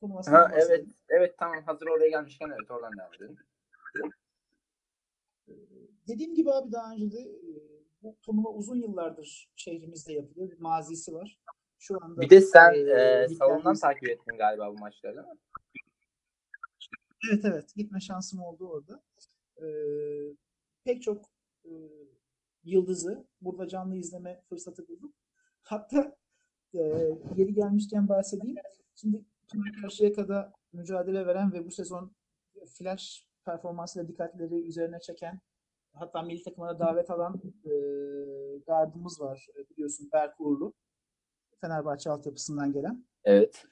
turnuvasından 0.00 0.36
Ha 0.38 0.48
evet 0.52 0.60
bahsedelim. 0.62 0.94
evet 1.08 1.38
tamam 1.38 1.62
hazır 1.66 1.86
oraya 1.86 2.08
gelmişken 2.08 2.50
evet 2.60 2.70
oradan 2.70 2.92
devam 2.98 3.14
edelim. 3.14 3.36
Ee, 5.48 5.52
Dediğim 6.08 6.34
gibi 6.34 6.52
abi 6.52 6.72
daha 6.72 6.92
önce 6.92 7.12
de 7.12 7.20
e, 7.20 7.50
bu 8.02 8.16
turnuva 8.22 8.48
uzun 8.48 8.76
yıllardır 8.76 9.50
şehrimizde 9.56 10.12
yapılıyor. 10.12 10.50
Bir 10.50 10.60
mazisi 10.60 11.14
var. 11.14 11.40
Şu 11.78 11.98
anda 12.04 12.20
Bir 12.20 12.30
de 12.30 12.40
sen 12.40 12.74
e, 12.74 13.22
e, 13.22 13.28
salondan 13.28 13.74
takip 13.74 14.08
ettin 14.08 14.38
galiba 14.38 14.70
bu 14.74 14.78
maçları 14.78 15.16
değil 15.16 15.26
mi? 15.26 15.38
Evet 17.32 17.44
evet 17.44 17.74
gitme 17.76 18.00
şansım 18.00 18.40
oldu 18.42 18.68
orada. 18.68 19.02
Ee, 19.62 19.66
pek 20.84 21.02
çok 21.02 21.24
e, 21.64 21.70
yıldızı 22.64 23.26
burada 23.40 23.68
canlı 23.68 23.96
izleme 23.96 24.42
fırsatı 24.48 24.88
bulduk. 24.88 25.14
Hatta 25.62 26.16
e, 26.74 26.78
yeri 27.36 27.54
gelmişken 27.54 28.08
bahsedeyim. 28.08 28.56
Şimdi 28.94 29.24
Tuna 29.48 29.64
Karşıyaka'da 29.80 30.52
mücadele 30.72 31.26
veren 31.26 31.52
ve 31.52 31.66
bu 31.66 31.70
sezon 31.70 32.12
flash 32.78 33.26
performansıyla 33.44 34.08
dikkatleri 34.08 34.68
üzerine 34.68 35.00
çeken 35.00 35.40
hatta 35.94 36.22
milli 36.22 36.42
takımına 36.42 36.78
davet 36.78 37.10
alan 37.10 37.42
e, 37.64 37.70
gardımız 38.66 39.20
var 39.20 39.46
e, 39.58 39.70
biliyorsun 39.70 40.08
Berk 40.12 40.40
Uğurlu. 40.40 40.74
Fenerbahçe 41.60 42.10
altyapısından 42.10 42.72
gelen. 42.72 43.04
Evet. 43.24 43.64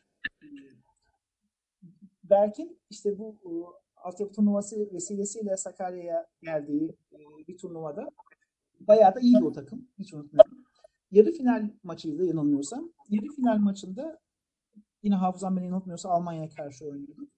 Berk'in 2.25 2.81
işte 2.91 3.19
bu 3.19 3.37
e, 3.45 3.51
altyapı 3.97 4.33
turnuvası 4.33 4.93
vesilesiyle 4.93 5.57
Sakarya'ya 5.57 6.27
geldiği 6.43 6.97
e, 7.13 7.19
bir 7.49 7.59
turnuvada 7.59 8.11
bayağı 8.81 9.15
da 9.15 9.21
iyiydi 9.21 9.45
o 9.45 9.53
takım. 9.53 9.89
Hiç 9.99 10.15
unutmuyorum. 10.15 10.65
Yarı 11.11 11.33
final 11.33 11.71
maçıydı 11.83 12.27
yanılmıyorsam. 12.27 12.93
Yarı 13.09 13.27
final 13.37 13.59
maçında 13.59 14.21
yine 15.05 15.15
hafızam 15.15 15.57
beni 15.57 15.65
yanıltmıyorsa 15.65 16.09
Almanya'ya 16.09 16.49
karşı 16.49 16.85
oynuyordu. 16.85 17.29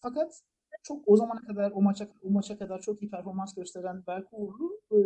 Fakat 0.00 0.42
çok 0.82 1.08
o 1.08 1.16
zamana 1.16 1.40
kadar 1.40 1.70
o 1.70 1.82
maça 1.82 2.08
o 2.22 2.30
maça 2.30 2.58
kadar 2.58 2.80
çok 2.80 3.02
iyi 3.02 3.10
performans 3.10 3.54
gösteren 3.54 4.06
Berk 4.06 4.28
Uğurlu 4.32 4.80
e, 4.92 4.98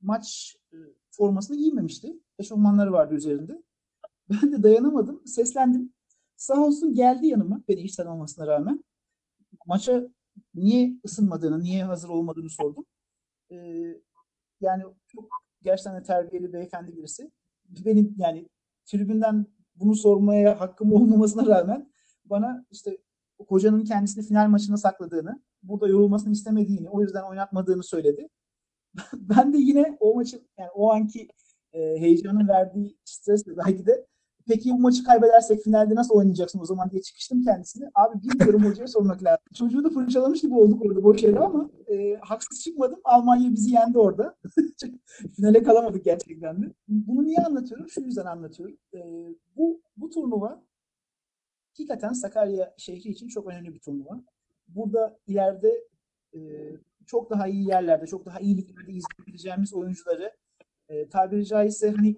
maç 0.00 0.56
e, 0.72 0.76
formasını 1.10 1.56
giymemişti. 1.56 2.12
Eşofmanları 2.38 2.92
vardı 2.92 3.14
üzerinde. 3.14 3.62
Ben 4.30 4.52
de 4.52 4.62
dayanamadım. 4.62 5.26
Seslendim. 5.26 5.92
Sağ 6.36 6.66
olsun 6.66 6.94
geldi 6.94 7.26
yanıma 7.26 7.62
beni 7.68 7.84
hiç 7.84 7.96
tanımamasına 7.96 8.46
rağmen. 8.46 8.84
Maça 9.66 10.08
niye 10.54 10.96
ısınmadığını, 11.04 11.62
niye 11.62 11.84
hazır 11.84 12.08
olmadığını 12.08 12.50
sordum. 12.50 12.86
Ee, 13.50 13.56
yani 14.60 14.82
çok 15.06 15.28
gerçekten 15.62 16.00
de 16.00 16.02
terbiyeli 16.02 16.52
beyefendi 16.52 16.96
birisi. 16.96 17.30
Benim 17.64 18.14
yani 18.18 18.48
tribünden 18.84 19.46
bunu 19.74 19.94
sormaya 19.94 20.60
hakkım 20.60 20.92
olmamasına 20.92 21.46
rağmen 21.46 21.92
bana 22.24 22.66
işte 22.70 22.98
hocanın 23.48 23.84
kendisini 23.84 24.24
final 24.24 24.48
maçına 24.48 24.76
sakladığını, 24.76 25.42
burada 25.62 25.88
yorulmasını 25.88 26.32
istemediğini, 26.32 26.90
o 26.90 27.02
yüzden 27.02 27.22
oynatmadığını 27.22 27.82
söyledi. 27.82 28.28
ben 29.14 29.52
de 29.52 29.58
yine 29.58 29.96
o 30.00 30.14
maçın 30.14 30.48
yani 30.58 30.70
o 30.74 30.92
anki 30.92 31.28
e, 31.72 31.80
heyecanın 31.80 32.48
verdiği 32.48 32.96
stresle 33.04 33.56
belki 33.56 33.86
de 33.86 34.06
peki 34.48 34.70
bu 34.70 34.78
maçı 34.78 35.04
kaybedersek 35.04 35.62
finalde 35.62 35.94
nasıl 35.94 36.14
oynayacaksın 36.14 36.60
o 36.60 36.64
zaman 36.64 36.90
diye 36.90 37.02
çıkıştım 37.02 37.42
kendisine. 37.42 37.90
Abi 37.94 38.22
bilmiyorum 38.22 38.64
hocaya 38.64 38.86
sormak 38.86 39.24
lazım. 39.24 39.44
Çocuğu 39.54 39.84
da 39.84 39.90
fırçalamış 39.90 40.40
gibi 40.40 40.54
olduk 40.54 40.86
orada 40.86 41.04
boş 41.04 41.22
yere 41.22 41.38
ama 41.38 41.70
e, 41.88 42.16
haksız 42.20 42.62
çıkmadım. 42.64 43.00
Almanya 43.04 43.52
bizi 43.52 43.70
yendi 43.70 43.98
orada. 43.98 44.36
Finale 45.36 45.62
kalamadık 45.62 46.04
gerçekten 46.04 46.62
de. 46.62 46.66
Bunu 46.88 47.24
niye 47.24 47.38
anlatıyorum? 47.38 47.88
Şu 47.88 48.00
yüzden 48.00 48.26
anlatıyorum. 48.26 48.76
E, 48.94 49.00
bu, 49.56 49.82
bu 49.96 50.10
turnuva 50.10 50.62
hakikaten 51.68 52.12
Sakarya 52.12 52.74
şehri 52.78 53.08
için 53.08 53.28
çok 53.28 53.46
önemli 53.46 53.74
bir 53.74 53.80
turnuva. 53.80 54.22
Burada 54.68 55.18
ileride 55.26 55.84
e, 56.34 56.40
çok 57.06 57.30
daha 57.30 57.48
iyi 57.48 57.68
yerlerde, 57.68 58.06
çok 58.06 58.26
daha 58.26 58.40
iyi 58.40 58.56
liglerde 58.56 58.92
izleyebileceğimiz 58.92 59.74
oyuncuları 59.74 60.32
e, 60.88 61.08
tabiri 61.08 61.46
caizse 61.46 61.90
hani 61.90 62.16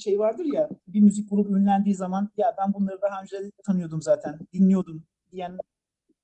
şey 0.00 0.18
vardır 0.18 0.44
ya 0.44 0.68
bir 0.88 1.00
müzik 1.00 1.30
grubu 1.30 1.58
ünlendiği 1.58 1.94
zaman 1.94 2.30
ya 2.36 2.54
ben 2.58 2.74
bunları 2.74 3.02
daha 3.02 3.22
önce 3.22 3.50
tanıyordum 3.64 4.02
zaten, 4.02 4.38
dinliyordum 4.52 5.04
diyen 5.32 5.58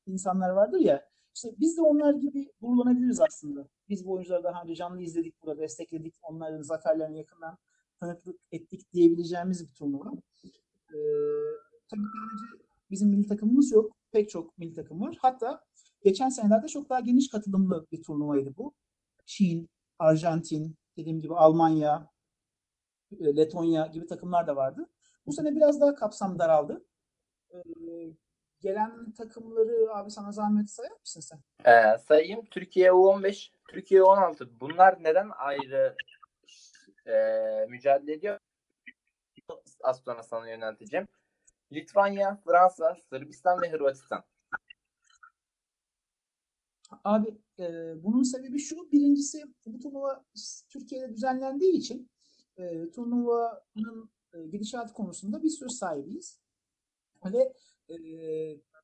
insanlar 0.07 0.51
vardır 0.51 0.81
ya. 0.81 1.09
İşte 1.35 1.49
biz 1.61 1.77
de 1.77 1.83
onlar 1.83 2.15
gibi 2.15 2.53
gururlanabiliriz 2.61 3.21
aslında. 3.21 3.69
Biz 3.89 4.07
bu 4.07 4.13
oyuncuları 4.13 4.45
daha 4.45 4.63
önce 4.63 4.75
canlı 4.75 5.03
izledik, 5.03 5.43
burada 5.43 5.61
destekledik, 5.61 6.15
onların 6.23 6.63
zaferlerini 6.63 7.19
yakından 7.19 7.59
tanıklık 8.01 8.41
ettik 8.53 8.93
diyebileceğimiz 8.93 9.69
bir 9.69 9.75
turnuva. 9.75 10.13
Ee, 10.91 10.99
tabii 11.91 12.03
sadece 12.03 12.65
bizim 12.91 13.09
milli 13.09 13.27
takımımız 13.27 13.73
yok. 13.73 13.97
Pek 14.13 14.31
çok 14.31 14.59
milli 14.59 14.75
takım 14.75 15.01
var. 15.01 15.19
Hatta 15.21 15.65
geçen 16.05 16.29
senelerde 16.29 16.69
çok 16.69 16.91
daha 16.91 17.01
geniş 17.01 17.31
katılımlı 17.31 17.87
bir 17.93 18.03
turnuvaydı 18.03 18.57
bu. 18.57 18.75
Çin, 19.27 19.69
Arjantin, 19.99 20.77
dediğim 20.97 21.21
gibi 21.21 21.35
Almanya, 21.35 22.09
Letonya 23.13 23.87
gibi 23.87 24.07
takımlar 24.07 24.47
da 24.47 24.57
vardı. 24.57 24.89
Bu 25.27 25.33
sene 25.33 25.57
biraz 25.57 25.81
daha 25.81 25.95
kapsam 25.95 26.39
daraldı. 26.39 26.85
Ee, 27.55 27.59
gelen 28.61 29.13
takımları 29.13 29.95
abi 29.95 30.11
sana 30.11 30.33
zahmet 30.33 30.71
sayar 30.71 31.01
mısın 31.01 31.21
sen? 31.21 31.39
Ee, 31.65 31.99
sayayım. 31.99 32.45
Türkiye 32.51 32.89
U15, 32.91 33.53
Türkiye 33.71 34.01
U16. 34.01 34.61
Bunlar 34.61 35.05
neden 35.05 35.31
ayrı 35.37 35.97
e, 37.07 37.15
mücadele 37.69 38.13
ediyor? 38.13 38.39
Az 39.83 40.01
sonra 40.05 40.23
sana 40.23 40.51
yönelteceğim. 40.51 41.09
Litvanya, 41.73 42.41
Fransa, 42.45 42.97
Sırbistan 43.11 43.63
ve 43.63 43.71
Hırvatistan. 43.71 44.25
Abi 47.05 47.39
e, 47.59 47.65
bunun 48.05 48.23
sebebi 48.23 48.59
şu. 48.59 48.93
Birincisi 48.93 49.43
bu 49.67 49.79
turnuva 49.79 50.25
Türkiye'de 50.69 51.15
düzenlendiği 51.15 51.73
için 51.73 52.11
e, 52.59 52.91
turnuvanın 52.91 54.11
e, 54.35 54.47
gidişatı 54.47 54.93
konusunda 54.93 55.43
bir 55.43 55.51
söz 55.51 55.73
sahibiyiz. 55.73 56.41
Ve 57.25 57.53
e, 57.89 57.97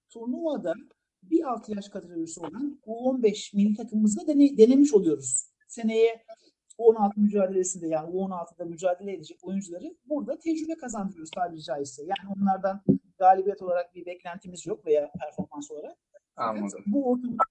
turnuvada 0.08 0.74
bir 1.22 1.52
alt 1.52 1.68
yaş 1.68 1.88
kategorisi 1.88 2.40
olan 2.40 2.80
U15 2.86 3.56
milli 3.56 3.74
takımımızda 3.74 4.26
dene, 4.26 4.56
denemiş 4.56 4.94
oluyoruz. 4.94 5.46
Seneye 5.68 6.24
U16 6.78 7.10
mücadelesinde 7.16 7.88
yani 7.88 8.10
U16'da 8.10 8.64
mücadele 8.64 9.12
edecek 9.12 9.38
oyuncuları 9.42 9.96
burada 10.08 10.38
tecrübe 10.38 10.74
kazandırıyoruz 10.74 11.30
tabiri 11.30 11.62
caizse. 11.62 12.02
Yani 12.02 12.34
onlardan 12.36 12.82
galibiyet 13.18 13.62
olarak 13.62 13.94
bir 13.94 14.06
beklentimiz 14.06 14.66
yok 14.66 14.86
veya 14.86 15.12
performans 15.20 15.70
olarak. 15.70 15.96
Anladım. 16.36 16.84
Bu 16.86 17.10
ortamda 17.10 17.42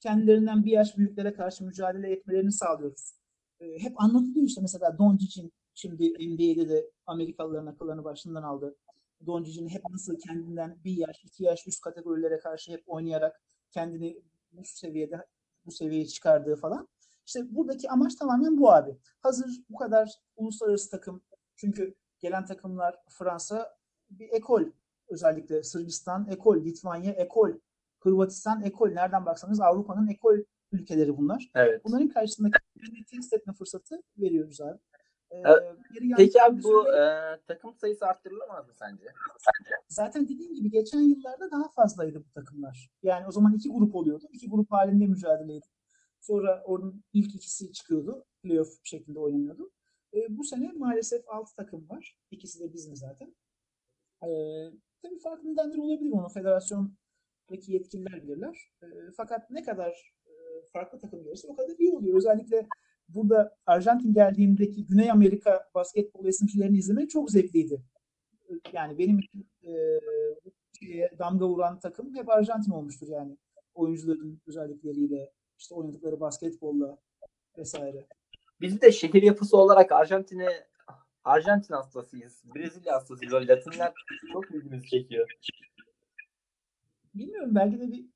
kendilerinden 0.00 0.64
bir 0.64 0.70
yaş 0.70 0.96
büyüklere 0.96 1.34
karşı 1.34 1.64
mücadele 1.64 2.12
etmelerini 2.12 2.52
sağlıyoruz. 2.52 3.17
Ee, 3.60 3.78
hep 3.78 4.00
anlatılıyor 4.00 4.46
işte 4.46 4.60
mesela 4.60 4.98
Doncic'in 4.98 5.52
şimdi 5.74 6.12
NBA'de 6.12 6.68
de 6.68 6.90
Amerikalıların 7.06 7.66
akıllarını 7.66 8.04
başından 8.04 8.42
aldı. 8.42 8.76
Doncic'in 9.26 9.68
hep 9.68 9.82
nasıl 9.90 10.18
kendinden 10.18 10.78
bir 10.84 10.96
yaş, 10.96 11.24
iki 11.24 11.44
yaş 11.44 11.66
üst 11.66 11.80
kategorilere 11.80 12.38
karşı 12.38 12.72
hep 12.72 12.82
oynayarak 12.86 13.40
kendini 13.70 14.22
bu 14.52 14.62
seviyede 14.64 15.26
bu 15.66 15.72
seviyeye 15.72 16.06
çıkardığı 16.06 16.56
falan. 16.56 16.88
İşte 17.26 17.54
buradaki 17.56 17.90
amaç 17.90 18.14
tamamen 18.14 18.58
bu 18.58 18.72
abi. 18.72 18.96
Hazır 19.20 19.50
bu 19.70 19.78
kadar 19.78 20.10
uluslararası 20.36 20.90
takım 20.90 21.22
çünkü 21.56 21.94
gelen 22.20 22.46
takımlar 22.46 22.96
Fransa 23.08 23.76
bir 24.10 24.28
ekol 24.28 24.62
özellikle 25.08 25.62
Sırbistan 25.62 26.28
ekol, 26.30 26.64
Litvanya 26.64 27.12
ekol, 27.12 27.50
Hırvatistan 28.00 28.62
ekol. 28.62 28.88
Nereden 28.88 29.26
baksanız 29.26 29.60
Avrupa'nın 29.60 30.08
ekol 30.08 30.38
ülkeleri 30.72 31.16
bunlar. 31.16 31.50
Evet. 31.54 31.84
Bunların 31.84 32.08
karşısında 32.08 32.50
kendini 32.78 33.04
test 33.04 33.32
etme 33.32 33.52
fırsatı 33.52 34.02
veriyoruz 34.18 34.60
abi. 34.60 34.78
Ee, 35.30 35.36
geri 35.92 36.10
Peki 36.16 36.42
abi 36.42 36.62
bu 36.62 36.68
süre- 36.84 37.34
e, 37.34 37.40
takım 37.46 37.74
sayısı 37.74 38.06
arttırılamaz 38.06 38.66
mı 38.68 38.74
sence? 38.78 39.04
zaten 39.88 40.28
dediğim 40.28 40.54
gibi 40.54 40.70
geçen 40.70 41.00
yıllarda 41.00 41.50
daha 41.50 41.68
fazlaydı 41.68 42.24
bu 42.24 42.30
takımlar. 42.34 42.90
Yani 43.02 43.26
o 43.26 43.30
zaman 43.30 43.54
iki 43.54 43.68
grup 43.68 43.94
oluyordu. 43.94 44.24
İki 44.32 44.48
grup 44.50 44.72
halinde 44.72 45.06
mücadeleydi. 45.06 45.66
Sonra 46.20 46.62
onun 46.64 47.04
ilk 47.12 47.34
ikisi 47.34 47.72
çıkıyordu. 47.72 48.24
Playoff 48.42 48.68
şeklinde 48.84 49.18
oynanıyordu. 49.18 49.70
Ee, 50.14 50.26
bu 50.38 50.44
sene 50.44 50.72
maalesef 50.72 51.28
6 51.28 51.54
takım 51.56 51.88
var. 51.88 52.18
İkisi 52.30 52.60
de 52.60 52.72
bizim 52.72 52.96
zaten. 52.96 53.34
Ee, 54.22 54.28
tabii 55.02 55.18
farklı 55.18 55.52
nedenler 55.52 55.78
olabilir 55.78 56.12
onu. 56.12 56.28
Federasyondaki 56.28 57.72
yetkililer 57.72 58.22
bilirler. 58.22 58.72
Ee, 58.82 58.86
fakat 59.16 59.50
ne 59.50 59.62
kadar 59.62 59.90
e, 59.90 60.17
farklı 60.72 60.98
takım 60.98 61.24
gelirse 61.24 61.48
o 61.48 61.56
kadar 61.56 61.74
iyi 61.78 61.92
oluyor. 61.92 62.16
Özellikle 62.16 62.66
burada 63.08 63.56
Arjantin 63.66 64.12
geldiğimdeki 64.12 64.86
Güney 64.86 65.10
Amerika 65.10 65.68
basketbol 65.74 66.26
esintilerini 66.26 66.78
izlemek 66.78 67.10
çok 67.10 67.30
zevkliydi. 67.30 67.82
Yani 68.72 68.98
benim 68.98 69.20
e, 69.62 69.72
şeye 70.80 71.10
damga 71.18 71.48
vuran 71.48 71.80
takım 71.80 72.14
hep 72.14 72.28
Arjantin 72.28 72.72
olmuştur 72.72 73.08
yani. 73.08 73.36
Oyuncuların 73.74 74.40
özellikleriyle, 74.46 75.32
işte 75.58 75.74
oynadıkları 75.74 76.20
basketbolla 76.20 76.98
vesaire. 77.58 78.06
Biz 78.60 78.80
de 78.80 78.92
şehir 78.92 79.22
yapısı 79.22 79.56
olarak 79.56 79.92
Arjantin'e 79.92 80.48
Arjantin 81.24 81.74
hastasıyız. 81.74 82.42
Brezilya 82.54 82.94
hastasıyız. 82.94 83.34
O 83.34 83.36
Latinler 83.36 83.92
çok 84.32 84.50
ilgimizi 84.50 84.88
çekiyor. 84.88 85.30
Bilmiyorum 87.14 87.54
belki 87.54 87.80
de 87.80 87.92
bir 87.92 88.06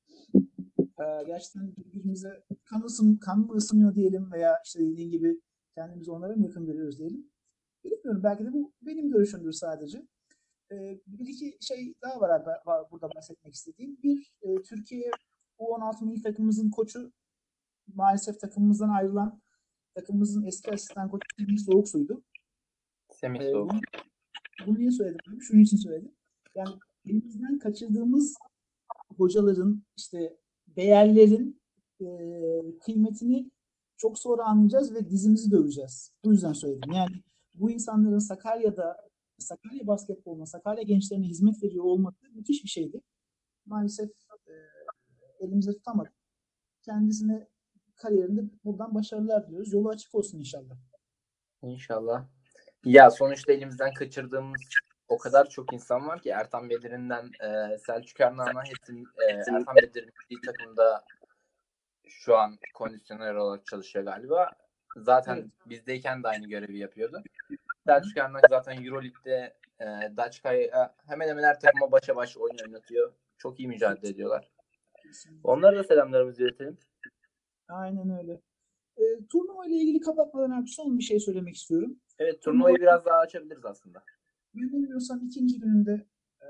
e, 1.03 1.23
gerçekten 1.27 1.75
birbirimize 1.77 2.43
kan, 2.65 2.81
ısın, 2.81 3.17
kan 3.17 3.39
mı 3.39 3.53
ısınıyor 3.53 3.95
diyelim 3.95 4.31
veya 4.31 4.61
işte 4.65 4.79
dediğin 4.79 5.11
gibi 5.11 5.41
kendimizi 5.75 6.11
onlara 6.11 6.35
mı 6.35 6.43
yakın 6.43 6.65
görüyoruz 6.65 6.99
diyelim. 6.99 7.31
Bilmiyorum 7.83 8.21
belki 8.23 8.45
de 8.45 8.53
bu 8.53 8.73
benim 8.81 9.11
görüşümdür 9.11 9.51
sadece. 9.51 10.07
E, 10.71 10.75
bir 11.07 11.27
iki 11.27 11.57
şey 11.61 11.93
daha 12.01 12.21
var, 12.21 12.45
var 12.65 12.91
burada 12.91 13.09
bahsetmek 13.15 13.53
istediğim. 13.53 13.97
Bir, 14.03 14.33
e, 14.41 14.61
Türkiye 14.61 15.11
U16 15.59 16.05
milli 16.05 16.21
takımımızın 16.21 16.69
koçu 16.69 17.11
maalesef 17.87 18.39
takımımızdan 18.39 18.89
ayrılan 18.89 19.41
takımımızın 19.95 20.43
eski 20.43 20.71
asistan 20.71 21.09
koçu 21.09 21.25
Semih 21.37 21.57
Soğuksu'ydu. 21.57 22.23
Semih 23.11 23.41
Ee, 23.41 23.51
Soğuk. 23.51 23.71
bunu, 23.71 23.79
bunu 24.67 24.79
niye 24.79 24.91
söyledim? 24.91 25.41
Şunun 25.41 25.61
için 25.61 25.77
söyledim. 25.77 26.11
Yani 26.55 26.75
elimizden 27.05 27.59
kaçırdığımız 27.59 28.35
hocaların 29.17 29.83
işte 29.97 30.37
değerlerin 30.75 31.61
e, 32.01 32.07
kıymetini 32.79 33.51
çok 33.97 34.19
sonra 34.19 34.43
anlayacağız 34.43 34.95
ve 34.95 35.09
dizimizi 35.09 35.51
döveceğiz. 35.51 36.11
Bu 36.23 36.31
yüzden 36.31 36.53
söyledim. 36.53 36.91
Yani 36.91 37.23
bu 37.55 37.71
insanların 37.71 38.19
Sakarya'da 38.19 38.97
Sakarya 39.37 39.87
basketboluna, 39.87 40.45
Sakarya 40.45 40.83
gençlerine 40.83 41.27
hizmet 41.27 41.63
veriyor 41.63 41.83
olması 41.83 42.17
müthiş 42.33 42.63
bir 42.63 42.69
şeydi. 42.69 43.01
Maalesef 43.65 44.09
e, 44.47 44.53
elimizde 45.39 45.73
tutamadık. 45.73 46.13
Kendisine 46.81 47.47
kariyerinde 47.95 48.41
buradan 48.63 48.95
başarılar 48.95 49.47
diliyoruz. 49.47 49.73
Yolu 49.73 49.89
açık 49.89 50.15
olsun 50.15 50.39
inşallah. 50.39 50.75
İnşallah. 51.61 52.27
Ya 52.85 53.11
sonuçta 53.11 53.53
elimizden 53.53 53.93
kaçırdığımız 53.93 54.61
o 55.07 55.17
kadar 55.17 55.49
çok 55.49 55.73
insan 55.73 56.07
var 56.07 56.21
ki 56.21 56.29
Ertan 56.29 56.69
Bedir'inden 56.69 57.31
e, 57.43 57.77
Selçuk 57.77 58.19
Ernan'a 58.21 58.63
hepsinin 58.63 59.07
e, 59.29 59.33
Ertan 59.33 59.75
Bedir'in 59.75 60.11
bir 60.29 60.41
takımda 60.41 61.05
şu 62.07 62.37
an 62.37 62.57
kondisyoner 62.73 63.35
olarak 63.35 63.65
çalışıyor 63.65 64.05
galiba. 64.05 64.51
Zaten 64.97 65.35
Evet. 65.35 65.45
bizdeyken 65.65 66.23
de 66.23 66.27
aynı 66.27 66.47
görevi 66.47 66.77
yapıyordu. 66.77 67.23
Selçuk 67.87 68.17
Ernan 68.17 68.41
zaten 68.49 68.85
Euroleague'de 68.85 69.53
e, 69.79 69.85
Daçka'ya 70.17 70.95
hemen 71.07 71.27
hemen 71.27 71.43
her 71.43 71.59
takıma 71.59 71.91
başa 71.91 72.15
baş 72.15 72.37
oyun 72.37 72.57
oynatıyor. 72.65 73.13
Çok 73.37 73.59
iyi 73.59 73.67
mücadele 73.67 74.11
ediyorlar. 74.11 74.51
Onlara 75.43 75.77
da 75.77 75.83
selamlarımızı 75.83 76.43
iletelim. 76.43 76.77
Aynen 77.69 78.17
öyle. 78.19 78.41
E, 78.97 79.03
turnuva 79.31 79.65
ile 79.65 79.75
ilgili 79.75 79.99
kapatmadan 79.99 80.51
abi 80.51 80.67
son 80.67 80.97
bir 80.97 81.03
şey 81.03 81.19
söylemek 81.19 81.55
istiyorum. 81.55 81.99
Evet 82.19 82.41
turnuvayı 82.41 82.75
biraz 82.75 83.05
daha 83.05 83.17
açabiliriz 83.17 83.65
aslında. 83.65 84.03
Yanılmıyorsam 84.53 85.25
ikinci 85.25 85.59
gününde 85.59 86.05
e, 86.41 86.49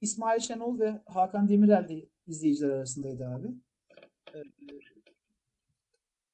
İsmail 0.00 0.40
Şenol 0.40 0.78
ve 0.78 1.00
Hakan 1.06 1.48
Demirel 1.48 1.88
de 1.88 2.08
izleyiciler 2.26 2.70
arasındaydı 2.70 3.26
abi. 3.28 3.48
E, 4.34 4.42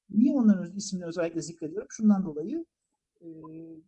niye 0.09 0.33
onların 0.33 0.75
ismini 0.75 1.05
özellikle 1.05 1.41
zikrediyorum? 1.41 1.87
Şundan 1.91 2.25
dolayı. 2.25 2.65
e, 3.21 3.27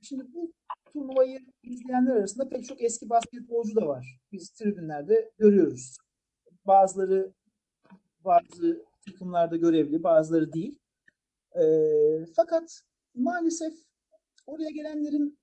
şimdi 0.01 0.33
bu 0.33 0.53
turnuvayı 0.85 1.39
izleyenler 1.63 2.15
arasında 2.15 2.49
pek 2.49 2.65
çok 2.65 2.83
eski 2.83 3.09
basketbolcu 3.09 3.75
da 3.75 3.87
var. 3.87 4.19
Biz 4.31 4.49
tribünlerde 4.49 5.31
görüyoruz. 5.37 5.97
Bazıları 6.65 7.33
bazı 8.25 8.85
takımlarda 9.05 9.57
görevli, 9.57 10.03
bazıları 10.03 10.53
değil. 10.53 10.79
E, 11.59 11.63
fakat 12.35 12.81
maalesef 13.15 13.73
oraya 14.47 14.69
gelenlerin 14.69 15.39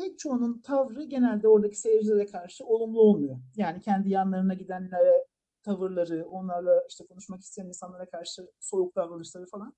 pek 0.00 0.18
çoğunun 0.18 0.60
tavrı 0.60 1.04
genelde 1.04 1.48
oradaki 1.48 1.80
seyircilere 1.80 2.26
karşı 2.26 2.64
olumlu 2.66 3.00
olmuyor. 3.00 3.36
Yani 3.56 3.80
kendi 3.80 4.10
yanlarına 4.10 4.54
gidenlere 4.54 5.26
tavırları, 5.62 6.26
onlarla 6.28 6.86
işte 6.88 7.06
konuşmak 7.06 7.40
isteyen 7.40 7.66
insanlara 7.66 8.06
karşı 8.06 8.50
soğuk 8.60 8.96
davranışları 8.96 9.46
falan 9.46 9.74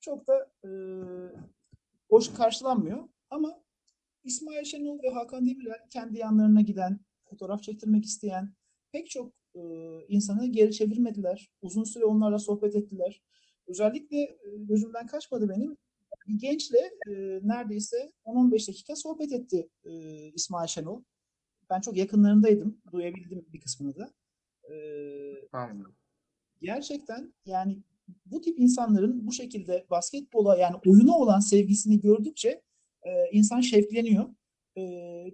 çok 0.00 0.26
da 0.26 0.50
e, 0.64 0.70
hoş 2.10 2.34
karşılanmıyor. 2.34 3.08
Ama 3.30 3.62
İsmail 4.24 4.64
Şenol 4.64 5.02
ve 5.02 5.10
Hakan 5.10 5.46
Demirel 5.46 5.80
kendi 5.90 6.18
yanlarına 6.18 6.60
giden, 6.60 7.00
fotoğraf 7.24 7.62
çektirmek 7.62 8.04
isteyen 8.04 8.52
pek 8.92 9.10
çok 9.10 9.32
e, 9.54 9.60
insanı 10.08 10.46
geri 10.46 10.72
çevirmediler. 10.72 11.50
Uzun 11.62 11.84
süre 11.84 12.04
onlarla 12.04 12.38
sohbet 12.38 12.76
ettiler. 12.76 13.22
Özellikle 13.66 14.18
e, 14.18 14.38
gözümden 14.58 15.06
kaçmadı 15.06 15.48
benim 15.48 15.76
bir 16.26 16.38
gençle 16.38 16.78
e, 17.08 17.12
neredeyse 17.42 18.12
10-15 18.24 18.68
dakika 18.68 18.96
sohbet 18.96 19.32
etti 19.32 19.68
e, 19.84 19.92
İsmail 20.34 20.68
Şenol. 20.68 21.02
Ben 21.70 21.80
çok 21.80 21.96
yakınlarındaydım. 21.96 22.80
Duyabildim 22.92 23.46
bir 23.52 23.60
kısmını 23.60 23.96
da. 23.96 24.12
E, 24.70 24.76
Anladım. 25.52 25.94
gerçekten 26.62 27.34
yani 27.46 27.82
bu 28.26 28.40
tip 28.40 28.58
insanların 28.58 29.26
bu 29.26 29.32
şekilde 29.32 29.86
basketbola 29.90 30.56
yani 30.56 30.76
oyuna 30.86 31.16
olan 31.16 31.40
sevgisini 31.40 32.00
gördükçe 32.00 32.62
e, 33.02 33.30
insan 33.32 33.60
şevkleniyor. 33.60 34.24
E, 34.78 34.82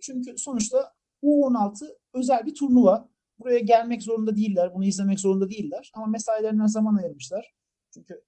çünkü 0.00 0.38
sonuçta 0.38 0.92
U16 1.22 1.96
özel 2.14 2.46
bir 2.46 2.54
turnuva. 2.54 3.08
Buraya 3.38 3.58
gelmek 3.58 4.02
zorunda 4.02 4.36
değiller, 4.36 4.74
bunu 4.74 4.84
izlemek 4.84 5.20
zorunda 5.20 5.50
değiller. 5.50 5.90
Ama 5.94 6.06
mesailerinden 6.06 6.66
zaman 6.66 6.94
ayırmışlar. 6.94 7.54
Çünkü 7.94 8.22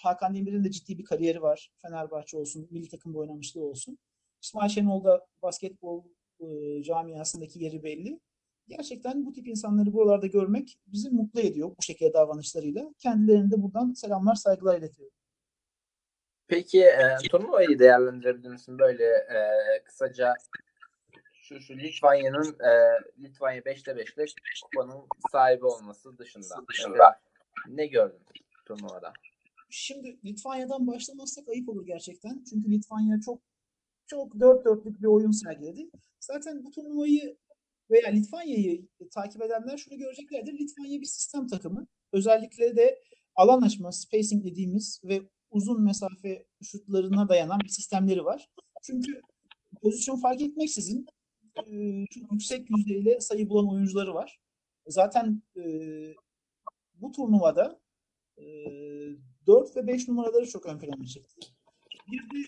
Hakan 0.00 0.34
Demir'in 0.34 0.64
de 0.64 0.70
ciddi 0.70 0.98
bir 0.98 1.04
kariyeri 1.04 1.42
var. 1.42 1.72
Fenerbahçe 1.82 2.36
olsun, 2.36 2.68
milli 2.70 2.88
takımda 2.88 3.18
oynamışlığı 3.18 3.64
olsun. 3.64 3.98
İsmail 4.42 4.70
Şenol 4.70 5.04
da 5.04 5.26
basketbol 5.42 6.04
e, 6.40 6.82
camiasındaki 6.82 7.64
yeri 7.64 7.82
belli. 7.82 8.20
Gerçekten 8.68 9.26
bu 9.26 9.32
tip 9.32 9.48
insanları 9.48 9.92
buralarda 9.92 10.26
görmek 10.26 10.78
bizi 10.86 11.10
mutlu 11.10 11.40
ediyor 11.40 11.70
bu 11.78 11.82
şekilde 11.82 12.14
davranışlarıyla. 12.14 12.94
Kendilerine 12.98 13.50
de 13.50 13.62
buradan 13.62 13.92
selamlar, 13.92 14.34
saygılar 14.34 14.78
iletiyorum. 14.78 15.14
Peki 16.48 16.84
e, 16.84 17.16
turnuvayı 17.30 17.78
değerlendirebilir 17.78 18.48
misin 18.48 18.78
böyle 18.78 19.04
e, 19.04 19.38
kısaca 19.84 20.34
şu 21.32 21.60
şu 21.60 21.76
Litvanya'nın 21.76 22.56
e, 22.60 22.70
Litvanya 23.22 23.60
5'te 23.60 23.90
5'te 23.90 24.24
kupanın 24.64 25.06
sahibi 25.32 25.66
olması 25.66 26.18
dışında. 26.18 26.54
Mesela 26.68 27.20
ne 27.68 27.86
gördün 27.86 28.20
turnuvada? 28.66 29.12
Şimdi 29.68 30.18
Litvanya'dan 30.24 30.86
başlamazsak 30.86 31.48
ayıp 31.48 31.68
olur 31.68 31.86
gerçekten. 31.86 32.44
Çünkü 32.50 32.70
Litvanya 32.70 33.20
çok 33.20 33.42
çok 34.06 34.40
dört 34.40 34.64
dörtlük 34.64 35.02
bir 35.02 35.06
oyun 35.06 35.30
sergiledi. 35.30 35.90
Zaten 36.20 36.64
bu 36.64 36.70
turnuvayı 36.70 37.36
veya 37.90 38.08
Litvanya'yı 38.08 38.88
takip 39.14 39.42
edenler 39.42 39.76
şunu 39.76 39.98
göreceklerdir. 39.98 40.58
Litvanya 40.58 41.00
bir 41.00 41.06
sistem 41.06 41.46
takımı. 41.46 41.86
Özellikle 42.12 42.76
de 42.76 42.98
alan 43.34 43.62
açma, 43.62 43.92
spacing 43.92 44.44
dediğimiz 44.44 45.00
ve 45.04 45.22
uzun 45.50 45.82
mesafe 45.84 46.46
şutlarına 46.62 47.28
dayanan 47.28 47.60
bir 47.60 47.68
sistemleri 47.68 48.24
var. 48.24 48.48
Çünkü 48.82 49.20
pozisyon 49.82 50.16
fark 50.16 50.42
etmeksizin 50.42 51.06
e, 51.56 52.04
çok 52.06 52.32
yüksek 52.32 52.70
yüzdeyle 52.70 53.20
sayı 53.20 53.48
bulan 53.48 53.74
oyuncuları 53.74 54.14
var. 54.14 54.40
Zaten 54.86 55.42
e, 55.56 55.62
bu 56.94 57.12
turnuvada 57.12 57.80
e, 58.38 58.44
4 59.48 59.76
ve 59.76 59.86
5 59.86 60.08
numaraları 60.08 60.48
çok 60.48 60.66
ön 60.66 60.78
plana 60.78 61.06
çıktı. 61.06 61.34
Bir 62.12 62.18
de 62.18 62.46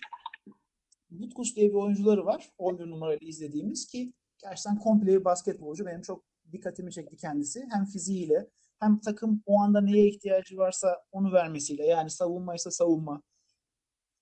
Butkus 1.09 1.55
diye 1.55 1.69
bir 1.69 1.73
oyuncuları 1.73 2.25
var. 2.25 2.51
11 2.57 2.89
numarayla 2.89 3.27
izlediğimiz 3.27 3.87
ki 3.87 4.13
gerçekten 4.43 4.79
komple 4.79 5.07
bir 5.07 5.25
basketbolcu. 5.25 5.85
Benim 5.85 6.01
çok 6.01 6.23
dikkatimi 6.51 6.91
çekti 6.91 7.17
kendisi. 7.17 7.67
Hem 7.71 7.85
fiziğiyle 7.85 8.49
hem 8.79 8.99
takım 8.99 9.43
o 9.45 9.59
anda 9.59 9.81
neye 9.81 10.07
ihtiyacı 10.07 10.57
varsa 10.57 11.03
onu 11.11 11.31
vermesiyle. 11.31 11.85
Yani 11.85 12.09
savunmaysa 12.09 12.71
savunma. 12.71 13.21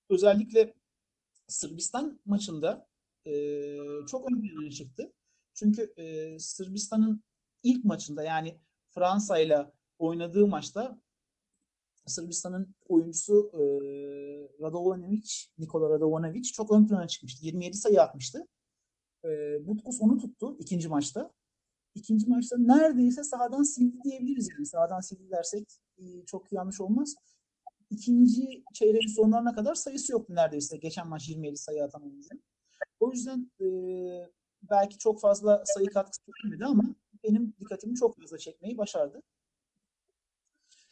Özellikle 0.08 0.74
Sırbistan 1.48 2.20
maçında 2.24 2.86
e, 3.26 3.32
çok 4.08 4.30
ön 4.30 4.42
plana 4.42 4.70
çıktı. 4.70 5.12
Çünkü 5.54 5.94
e, 5.96 6.38
Sırbistan'ın 6.38 7.24
ilk 7.62 7.84
maçında 7.84 8.22
yani 8.22 8.60
Fransa 8.90 9.38
ile 9.38 9.72
oynadığı 9.98 10.46
maçta 10.46 11.00
Sırbistan'ın 12.10 12.74
oyuncusu 12.88 13.50
e, 13.54 13.60
Radovanovic, 14.62 15.30
Nikola 15.58 15.90
Radovanovic 15.90 16.42
çok 16.42 16.72
ön 16.72 16.86
plana 16.86 17.08
çıkmıştı. 17.08 17.46
27 17.46 17.76
sayı 17.76 18.02
atmıştı. 18.02 18.46
E, 19.24 19.28
Butkus 19.66 20.00
onu 20.00 20.18
tuttu 20.18 20.56
ikinci 20.58 20.88
maçta. 20.88 21.30
İkinci 21.94 22.26
maçta 22.26 22.56
neredeyse 22.58 23.24
sahadan 23.24 23.62
sildi 23.62 23.96
diyebiliriz 24.04 24.48
yani. 24.52 24.66
Sahadan 24.66 25.00
sildi 25.00 25.30
dersek 25.30 25.68
e, 25.98 26.24
çok 26.26 26.52
yanlış 26.52 26.80
olmaz. 26.80 27.14
İkinci 27.90 28.64
çeyreğin 28.74 29.14
sonlarına 29.16 29.54
kadar 29.54 29.74
sayısı 29.74 30.12
yoktu 30.12 30.34
neredeyse. 30.34 30.76
Geçen 30.76 31.08
maç 31.08 31.28
27 31.28 31.56
sayı 31.56 31.84
atan 31.84 32.02
oyuncunun. 32.02 32.42
O 33.00 33.12
yüzden 33.12 33.50
e, 33.60 33.66
belki 34.70 34.98
çok 34.98 35.20
fazla 35.20 35.62
sayı 35.64 35.86
katkısı 35.86 36.22
gelmedi 36.42 36.64
ama 36.64 36.82
benim 37.24 37.54
dikkatimi 37.60 37.94
çok 37.94 38.16
fazla 38.20 38.38
çekmeyi 38.38 38.78
başardı. 38.78 39.22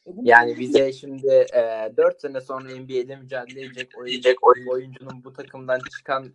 E, 0.07 0.11
Yani 0.23 0.59
bize 0.59 0.93
şimdi 0.93 1.27
e, 1.55 1.93
4 1.97 2.21
sene 2.21 2.41
sonra 2.41 2.69
NBA'de 2.77 3.17
mücadele 3.17 3.61
edecek 3.61 3.99
oyuncu, 3.99 4.31
oyuncunun 4.71 5.25
bu 5.25 5.33
takımdan 5.33 5.81
çıkan 5.99 6.35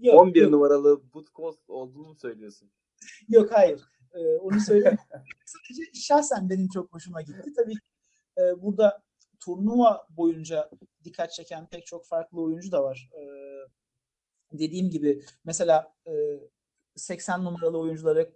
Yok, 0.00 0.20
11 0.20 0.40
yok, 0.42 0.50
numaralı 0.50 1.12
Butkos 1.14 1.56
olduğunu 1.68 2.08
mu 2.08 2.14
söylüyorsun? 2.14 2.70
yok 3.28 3.52
hayır. 3.52 3.80
Ee, 4.14 4.36
onu 4.36 4.60
söyleyeyim. 4.60 4.98
Sadece 5.46 5.92
şahsen 6.00 6.50
benim 6.50 6.68
çok 6.68 6.94
hoşuma 6.94 7.22
gitti. 7.22 7.52
Tabii 7.56 7.74
e, 8.38 8.62
burada 8.62 9.02
turnuva 9.40 10.06
boyunca 10.10 10.70
dikkat 11.04 11.32
çeken 11.32 11.66
pek 11.66 11.86
çok 11.86 12.06
farklı 12.06 12.42
oyuncu 12.42 12.72
da 12.72 12.82
var. 12.82 13.10
Ee, 13.14 13.22
dediğim 14.52 14.90
gibi 14.90 15.22
mesela 15.44 15.94
e, 16.06 16.12
80 16.96 17.44
numaralı 17.44 17.78
oyuncuları 17.78 18.32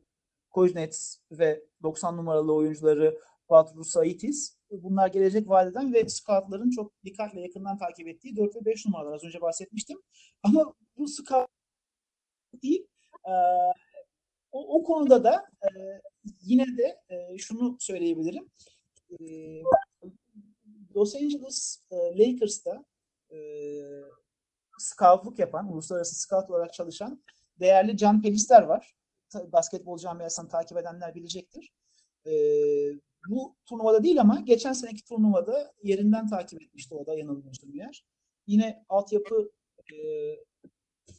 Koznets 0.50 1.16
ve 1.33 1.64
90 1.83 2.16
numaralı 2.16 2.55
oyuncuları 2.55 3.18
Badru 3.50 3.84
Saitis 3.84 4.56
bunlar 4.70 5.08
gelecek 5.08 5.48
vadeden 5.48 5.94
ve 5.94 6.08
scoutların 6.08 6.70
çok 6.70 6.92
dikkatle 7.04 7.40
yakından 7.40 7.78
takip 7.78 8.08
ettiği 8.08 8.36
4 8.36 8.56
ve 8.56 8.64
5 8.64 8.86
numaralar 8.86 9.12
az 9.12 9.24
önce 9.24 9.40
bahsetmiştim. 9.40 10.02
Ama 10.42 10.74
bu 10.96 11.08
scout 11.08 11.48
değil 12.62 12.86
e, 13.26 13.32
o, 14.52 14.78
o 14.78 14.84
konuda 14.84 15.24
da 15.24 15.44
e, 15.62 15.68
yine 16.40 16.66
de 16.78 17.00
e, 17.08 17.38
şunu 17.38 17.76
söyleyebilirim. 17.80 18.50
E, 19.10 19.24
Los 20.96 21.14
Angeles 21.14 21.82
e, 21.90 21.96
Lakers'ta 21.96 22.84
e, 23.30 23.38
scoutluk 24.78 25.38
yapan, 25.38 25.72
uluslararası 25.72 26.20
scout 26.20 26.50
olarak 26.50 26.72
çalışan 26.72 27.22
değerli 27.60 27.96
Can 27.96 28.22
Pelister 28.22 28.62
var. 28.62 28.94
Tabii 29.28 29.52
basketbol 29.52 29.98
camiasını 29.98 30.48
takip 30.48 30.78
edenler 30.78 31.14
bilecektir. 31.14 31.72
E, 32.26 32.32
turnuvada 33.70 34.04
değil 34.04 34.20
ama 34.20 34.40
geçen 34.40 34.72
seneki 34.72 35.04
turnuvada 35.04 35.72
yerinden 35.83 36.28
takip 36.28 36.62
etmişti 36.62 36.94
o 36.94 37.06
da 37.06 37.14
yanılmıyorsam 37.14 37.70
eğer. 37.74 38.04
Yine 38.46 38.85
altyapı 38.88 39.50
e, 39.92 39.96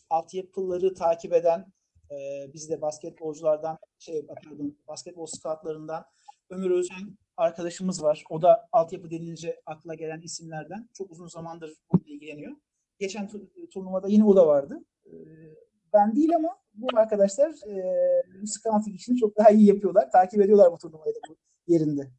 altyapıları 0.09 0.93
takip 0.93 1.33
eden 1.33 1.65
e, 2.11 2.15
biz 2.53 2.69
de 2.69 2.81
basketbolculardan 2.81 3.77
şey 3.99 4.25
pardon, 4.25 4.77
basketbol 4.87 5.25
scoutlarından 5.25 6.05
Ömür 6.49 6.71
Özen 6.71 7.17
arkadaşımız 7.37 8.03
var. 8.03 8.23
O 8.29 8.41
da 8.41 8.67
altyapı 8.71 9.09
denince 9.09 9.61
akla 9.65 9.95
gelen 9.95 10.21
isimlerden. 10.21 10.89
Çok 10.93 11.11
uzun 11.11 11.27
zamandır 11.27 11.73
bununla 11.91 12.07
ilgileniyor. 12.07 12.51
Geçen 12.99 13.27
tu- 13.27 13.69
turnuvada 13.69 14.07
yine 14.07 14.25
o 14.25 14.35
da 14.35 14.47
vardı. 14.47 14.85
E, 15.05 15.11
ben 15.93 16.15
değil 16.15 16.35
ama 16.35 16.57
bu 16.73 16.87
arkadaşlar 16.95 17.49
e, 17.49 18.45
scouting 18.45 18.95
işini 18.95 19.17
çok 19.17 19.37
daha 19.37 19.49
iyi 19.49 19.67
yapıyorlar. 19.67 20.11
Takip 20.11 20.41
ediyorlar 20.41 20.71
bu 20.71 20.77
turnuvayı 20.77 21.15
da 21.15 21.19
bu 21.29 21.37
yerinde. 21.67 22.11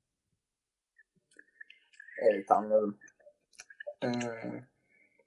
Evet 2.31 2.51
anladım. 2.51 2.99
Ee, 4.05 4.09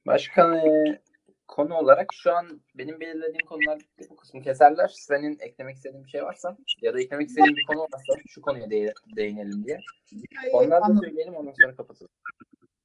başka 0.07 0.47
ne 0.49 1.01
konu 1.47 1.75
olarak 1.75 2.09
şu 2.13 2.31
an 2.31 2.61
benim 2.75 2.99
belirlediğim 2.99 3.45
konular 3.45 3.79
bitti. 3.79 4.07
Bu 4.09 4.15
kısmı 4.15 4.41
keserler. 4.41 4.87
Senin 4.87 5.39
eklemek 5.39 5.75
istediğin 5.75 6.03
bir 6.03 6.09
şey 6.09 6.23
varsa 6.23 6.57
ya 6.81 6.93
da 6.93 7.01
eklemek 7.01 7.27
istediğin 7.29 7.55
bir 7.55 7.65
konu 7.65 7.79
varsa 7.79 8.13
şu 8.27 8.41
konuya 8.41 8.69
değ- 8.69 8.93
değinelim 9.15 9.65
diye. 9.65 9.79
Onları 10.53 10.81
da 10.95 10.99
söyleyelim 11.03 11.35
ondan 11.35 11.53
sonra 11.61 11.75
kapatalım. 11.75 12.11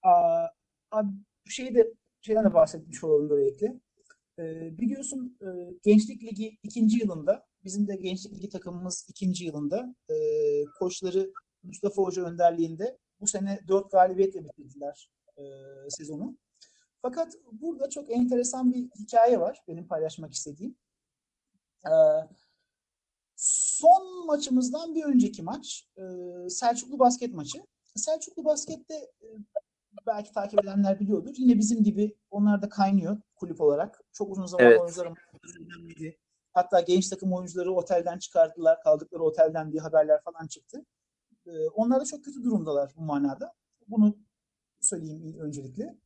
Aa, 0.03 0.47
abi 0.91 1.09
bu 1.47 1.51
şeyi 1.51 1.75
de 1.75 1.93
şeyden 2.21 2.45
de 2.45 2.55
bahsetmiş 2.55 3.05
olalım 3.05 3.31
böylelikle. 3.31 3.75
Ee, 4.39 4.79
biliyorsun 4.79 5.39
e, 5.43 5.49
Gençlik 5.83 6.23
Ligi 6.23 6.59
ikinci 6.63 6.99
yılında, 6.99 7.47
bizim 7.65 7.89
de 7.89 7.97
Gençlik 7.97 8.35
Ligi 8.35 8.49
takımımız 8.49 9.07
ikinci 9.09 9.45
yılında 9.45 9.95
e, 10.11 10.15
koçları 10.79 11.31
Mustafa 11.63 12.03
Hoca 12.03 12.23
önderliğinde 12.25 12.99
bu 13.21 13.27
sene 13.27 13.61
dört 13.69 13.91
galibiyetle 13.91 14.45
bitirdiler 14.45 15.11
e, 15.37 15.43
sezonu. 15.89 16.37
Fakat 17.03 17.35
burada 17.53 17.91
çok 17.91 18.11
enteresan 18.11 18.73
bir 18.73 18.91
hikaye 18.99 19.41
var 19.41 19.63
benim 19.69 19.87
paylaşmak 19.87 20.33
istediğim. 20.33 20.77
Ee, 21.87 21.91
son 23.37 24.27
maçımızdan 24.27 24.95
bir 24.95 25.05
önceki 25.05 25.43
maç 25.43 25.89
e, 25.97 26.03
Selçuklu 26.49 26.99
basket 26.99 27.35
maçı. 27.35 27.67
Selçuklu 27.97 28.45
baskette 28.45 28.95
e, 28.95 29.27
belki 30.07 30.33
takip 30.33 30.65
edenler 30.65 31.01
biliyordur. 31.01 31.35
Yine 31.37 31.59
bizim 31.59 31.85
gibi 31.85 32.17
onlar 32.31 32.63
da 32.63 32.69
kaynıyor 32.69 33.21
kulüp 33.35 33.61
olarak. 33.61 34.01
Çok 34.13 34.31
uzun 34.31 34.47
zaman 34.47 34.67
Evet. 34.67 34.81
oyuncuların 34.81 35.17
önemliydi. 35.61 36.19
Hatta 36.53 36.81
genç 36.81 37.09
takım 37.09 37.33
oyuncuları 37.33 37.73
otelden 37.73 38.19
çıkardılar. 38.19 38.83
Kaldıkları 38.83 39.23
otelden 39.23 39.73
diye 39.73 39.83
haberler 39.83 40.23
falan 40.23 40.47
çıktı. 40.47 40.85
Ee, 41.47 41.69
onlar 41.69 42.01
da 42.01 42.05
çok 42.05 42.25
kötü 42.25 42.43
durumdalar 42.43 42.93
bu 42.97 43.03
manada. 43.03 43.55
Bunu 43.89 44.19
söyleyeyim 44.81 45.37
öncelikle. 45.41 45.99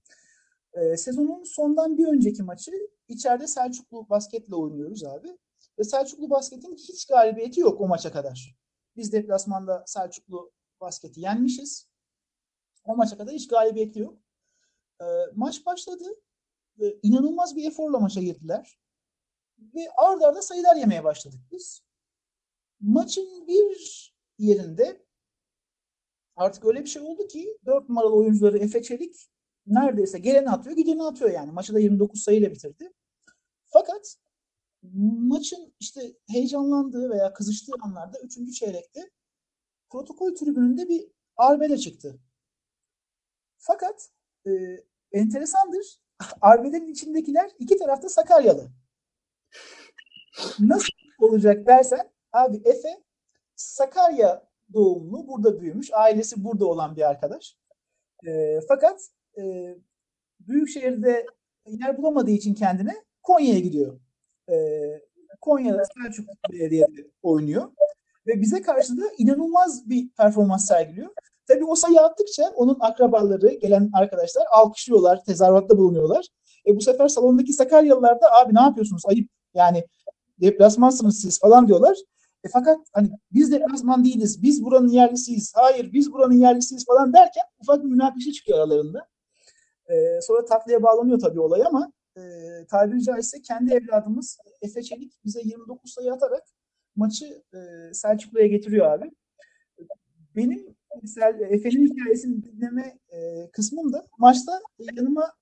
Ee, 0.73 0.97
sezonun 0.97 1.45
sondan 1.45 1.99
bir 1.99 2.07
önceki 2.07 2.43
maçı 2.43 2.73
içeride 3.09 3.47
Selçuklu 3.47 4.09
basketle 4.11 4.55
oynuyoruz 4.55 5.05
abi. 5.05 5.39
Ve 5.79 5.85
Selçuklu 5.85 6.31
basketin 6.31 6.77
hiç 6.77 7.07
galibiyeti 7.07 7.61
yok 7.61 7.81
o 7.81 7.89
maça 7.89 8.13
kadar. 8.13 8.57
Biz 8.97 9.13
deplasmanda 9.13 9.85
Selçuklu 9.87 10.53
basketi 10.81 11.21
yenmişiz. 11.21 11.89
O 12.85 12.97
maça 12.97 13.17
kadar 13.17 13.35
hiç 13.35 13.49
galibiyeti 13.49 13.99
yok. 13.99 14.19
Ee, 15.01 15.05
maç 15.35 15.67
başladı. 15.67 16.05
Ee, 16.81 16.99
inanılmaz 17.03 17.57
bir 17.57 17.69
eforla 17.69 17.99
maça 17.99 18.21
girdiler. 18.21 18.79
Ve 19.59 19.91
arda 19.97 20.27
arda 20.27 20.43
sayılar 20.43 20.77
yemeye 20.77 21.05
başladık 21.05 21.41
biz. 21.53 21.83
Maçın 22.81 23.47
bir 23.49 24.15
yerinde 24.39 25.04
artık 26.37 26.65
öyle 26.65 26.81
bir 26.81 26.89
şey 26.89 27.03
oldu 27.03 27.27
ki 27.27 27.59
4 27.67 27.89
numaralı 27.89 28.15
oyuncuları 28.15 28.59
Efe 28.59 28.83
Çelik 28.83 29.29
neredeyse 29.67 30.19
geleni 30.19 30.51
atıyor 30.51 30.77
gideni 30.77 31.03
atıyor 31.03 31.31
yani. 31.31 31.53
Maçı 31.53 31.75
da 31.75 31.79
29 31.79 32.23
sayıyla 32.23 32.51
bitirdi. 32.51 32.93
Fakat 33.67 34.17
maçın 35.19 35.75
işte 35.81 36.01
heyecanlandığı 36.29 37.11
veya 37.11 37.33
kızıştığı 37.33 37.73
anlarda 37.81 38.21
3. 38.21 38.59
çeyrekte 38.59 39.11
protokol 39.91 40.35
tribününde 40.35 40.89
bir 40.89 41.11
arbede 41.37 41.79
çıktı. 41.79 42.19
Fakat 43.59 44.09
e, 44.47 44.51
enteresandır. 45.13 46.01
Arbedenin 46.41 46.89
içindekiler 46.89 47.51
iki 47.59 47.77
tarafta 47.77 48.09
Sakaryalı. 48.09 48.71
Nasıl 50.59 50.89
olacak 51.19 51.67
dersen 51.67 52.13
abi 52.33 52.57
Efe 52.65 53.05
Sakarya 53.57 54.49
doğumlu, 54.73 55.29
burada 55.29 55.61
büyümüş. 55.61 55.93
Ailesi 55.93 56.45
burada 56.45 56.67
olan 56.67 56.97
bir 56.97 57.09
arkadaş. 57.11 57.57
E, 58.27 58.61
fakat 58.69 59.01
e, 59.39 59.75
büyük 60.41 60.69
şehirde 60.69 61.27
yer 61.67 61.99
bulamadığı 61.99 62.31
için 62.31 62.55
kendine 62.55 62.95
Konya'ya 63.23 63.61
gidiyor. 63.61 64.01
E, 64.51 64.57
Konya'da 65.41 65.83
Selçuk 65.85 66.29
Belediye'de 66.53 67.11
oynuyor. 67.23 67.71
Ve 68.27 68.41
bize 68.41 68.63
karşı 68.63 68.97
da 68.97 69.03
inanılmaz 69.19 69.91
bir 69.91 70.09
performans 70.09 70.67
sergiliyor. 70.67 71.11
Tabii 71.47 71.65
o 71.65 71.75
sayı 71.75 72.01
attıkça 72.01 72.53
onun 72.57 72.77
akrabaları, 72.81 73.49
gelen 73.55 73.91
arkadaşlar 73.93 74.45
alkışlıyorlar, 74.53 75.25
tezahüratta 75.25 75.79
bulunuyorlar. 75.79 76.27
E 76.67 76.77
bu 76.77 76.81
sefer 76.81 77.09
salondaki 77.09 77.53
Sakaryalılar 77.53 78.21
da 78.21 78.33
abi 78.33 78.55
ne 78.55 78.61
yapıyorsunuz 78.61 79.03
ayıp 79.07 79.31
yani 79.55 79.85
deplasmansınız 80.41 81.21
siz 81.21 81.41
falan 81.41 81.69
diyorlar. 81.69 81.97
E 82.45 82.49
fakat 82.49 82.79
hani 82.93 83.11
biz 83.33 83.53
deplasman 83.53 84.05
değiliz, 84.05 84.43
biz 84.43 84.65
buranın 84.65 84.89
yerlisiyiz, 84.89 85.53
hayır 85.57 85.93
biz 85.93 86.13
buranın 86.13 86.35
yerlisiyiz 86.35 86.87
falan 86.87 87.13
derken 87.13 87.45
ufak 87.59 87.85
bir 87.85 87.89
münakaşa 87.89 88.33
çıkıyor 88.33 88.59
aralarında. 88.59 89.09
E, 89.87 90.21
sonra 90.23 90.45
tatlıya 90.45 90.83
bağlanıyor 90.83 91.19
tabii 91.19 91.41
olay 91.41 91.63
ama 91.67 91.93
e, 92.17 92.21
tabiri 92.71 93.03
caizse 93.03 93.43
kendi 93.43 93.75
evladımız 93.75 94.39
Efe 94.63 94.83
Çelik 94.83 95.13
bize 95.25 95.41
29 95.45 95.93
sayı 95.93 96.13
atarak 96.13 96.43
maçı 96.97 97.43
e, 97.55 97.59
Selçuklu'ya 97.95 98.47
getiriyor 98.47 98.87
abi. 98.87 99.11
Benim 100.37 100.77
Efe'nin 101.49 101.87
hikayesini 101.87 102.43
dinleme 102.43 102.99
e, 103.13 103.51
kısmımda 103.51 104.07
maçta 104.19 104.61
yanıma 104.79 105.33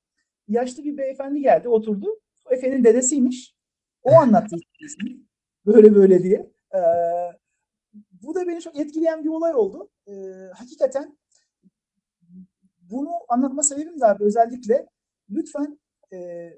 yaşlı 0.48 0.84
bir 0.84 0.96
beyefendi 0.96 1.40
geldi 1.40 1.68
oturdu. 1.68 2.20
Efe'nin 2.50 2.84
dedesiymiş. 2.84 3.56
O 4.02 4.12
anlattı 4.12 4.56
hikayesini. 4.56 5.22
Böyle 5.66 5.94
böyle 5.94 6.22
diye. 6.22 6.51
Bu 8.22 8.34
da 8.34 8.48
beni 8.48 8.60
çok 8.60 8.78
etkileyen 8.78 9.24
bir 9.24 9.28
olay 9.28 9.54
oldu. 9.54 9.90
E, 10.08 10.12
hakikaten 10.54 11.18
bunu 12.80 13.10
anlatma 13.28 13.62
sebebim 13.62 14.00
de 14.00 14.06
abi 14.06 14.24
özellikle 14.24 14.86
lütfen 15.30 15.80
e, 16.12 16.50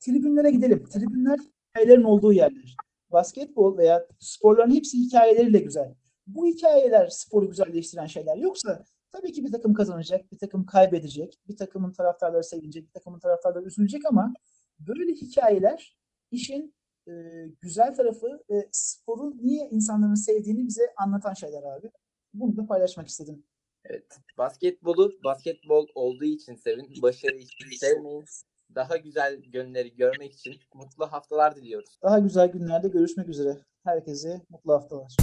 tribünlere 0.00 0.50
gidelim. 0.50 0.84
Tribünler 0.84 1.38
hikayelerin 1.68 2.02
olduğu 2.02 2.32
yerler. 2.32 2.76
Basketbol 3.12 3.78
veya 3.78 4.06
sporların 4.18 4.74
hepsi 4.74 4.98
hikayeleriyle 4.98 5.58
güzel. 5.58 5.94
Bu 6.26 6.46
hikayeler 6.46 7.08
sporu 7.08 7.48
güzelleştiren 7.48 8.06
şeyler. 8.06 8.36
Yoksa 8.36 8.84
tabii 9.12 9.32
ki 9.32 9.44
bir 9.44 9.52
takım 9.52 9.74
kazanacak, 9.74 10.32
bir 10.32 10.38
takım 10.38 10.66
kaybedecek, 10.66 11.38
bir 11.48 11.56
takımın 11.56 11.92
taraftarları 11.92 12.44
sevinecek, 12.44 12.86
bir 12.86 12.92
takımın 12.92 13.18
taraftarları 13.18 13.64
üzülecek 13.64 14.02
ama 14.06 14.34
böyle 14.78 15.12
hikayeler 15.12 15.96
işin 16.30 16.74
e, 17.08 17.12
güzel 17.60 17.94
tarafı 17.94 18.44
ve 18.50 18.68
sporun 18.72 19.40
niye 19.42 19.68
insanların 19.68 20.14
sevdiğini 20.14 20.66
bize 20.66 20.82
anlatan 20.96 21.34
şeyler 21.34 21.62
abi. 21.62 21.90
Bunu 22.34 22.56
da 22.56 22.66
paylaşmak 22.66 23.08
istedim. 23.08 23.44
Evet. 23.84 24.18
Basketbolu 24.38 25.12
basketbol 25.24 25.86
olduğu 25.94 26.24
için 26.24 26.56
sevin. 26.56 27.02
Başarı 27.02 27.36
için 27.36 27.76
sevmeyin. 27.80 28.24
Daha 28.74 28.96
güzel 28.96 29.36
günleri 29.36 29.96
görmek 29.96 30.32
için 30.32 30.54
mutlu 30.74 31.06
haftalar 31.06 31.56
diliyoruz. 31.56 31.98
Daha 32.02 32.18
güzel 32.18 32.48
günlerde 32.52 32.88
görüşmek 32.88 33.28
üzere. 33.28 33.58
Herkese 33.84 34.40
mutlu 34.50 34.72
haftalar. 34.72 35.16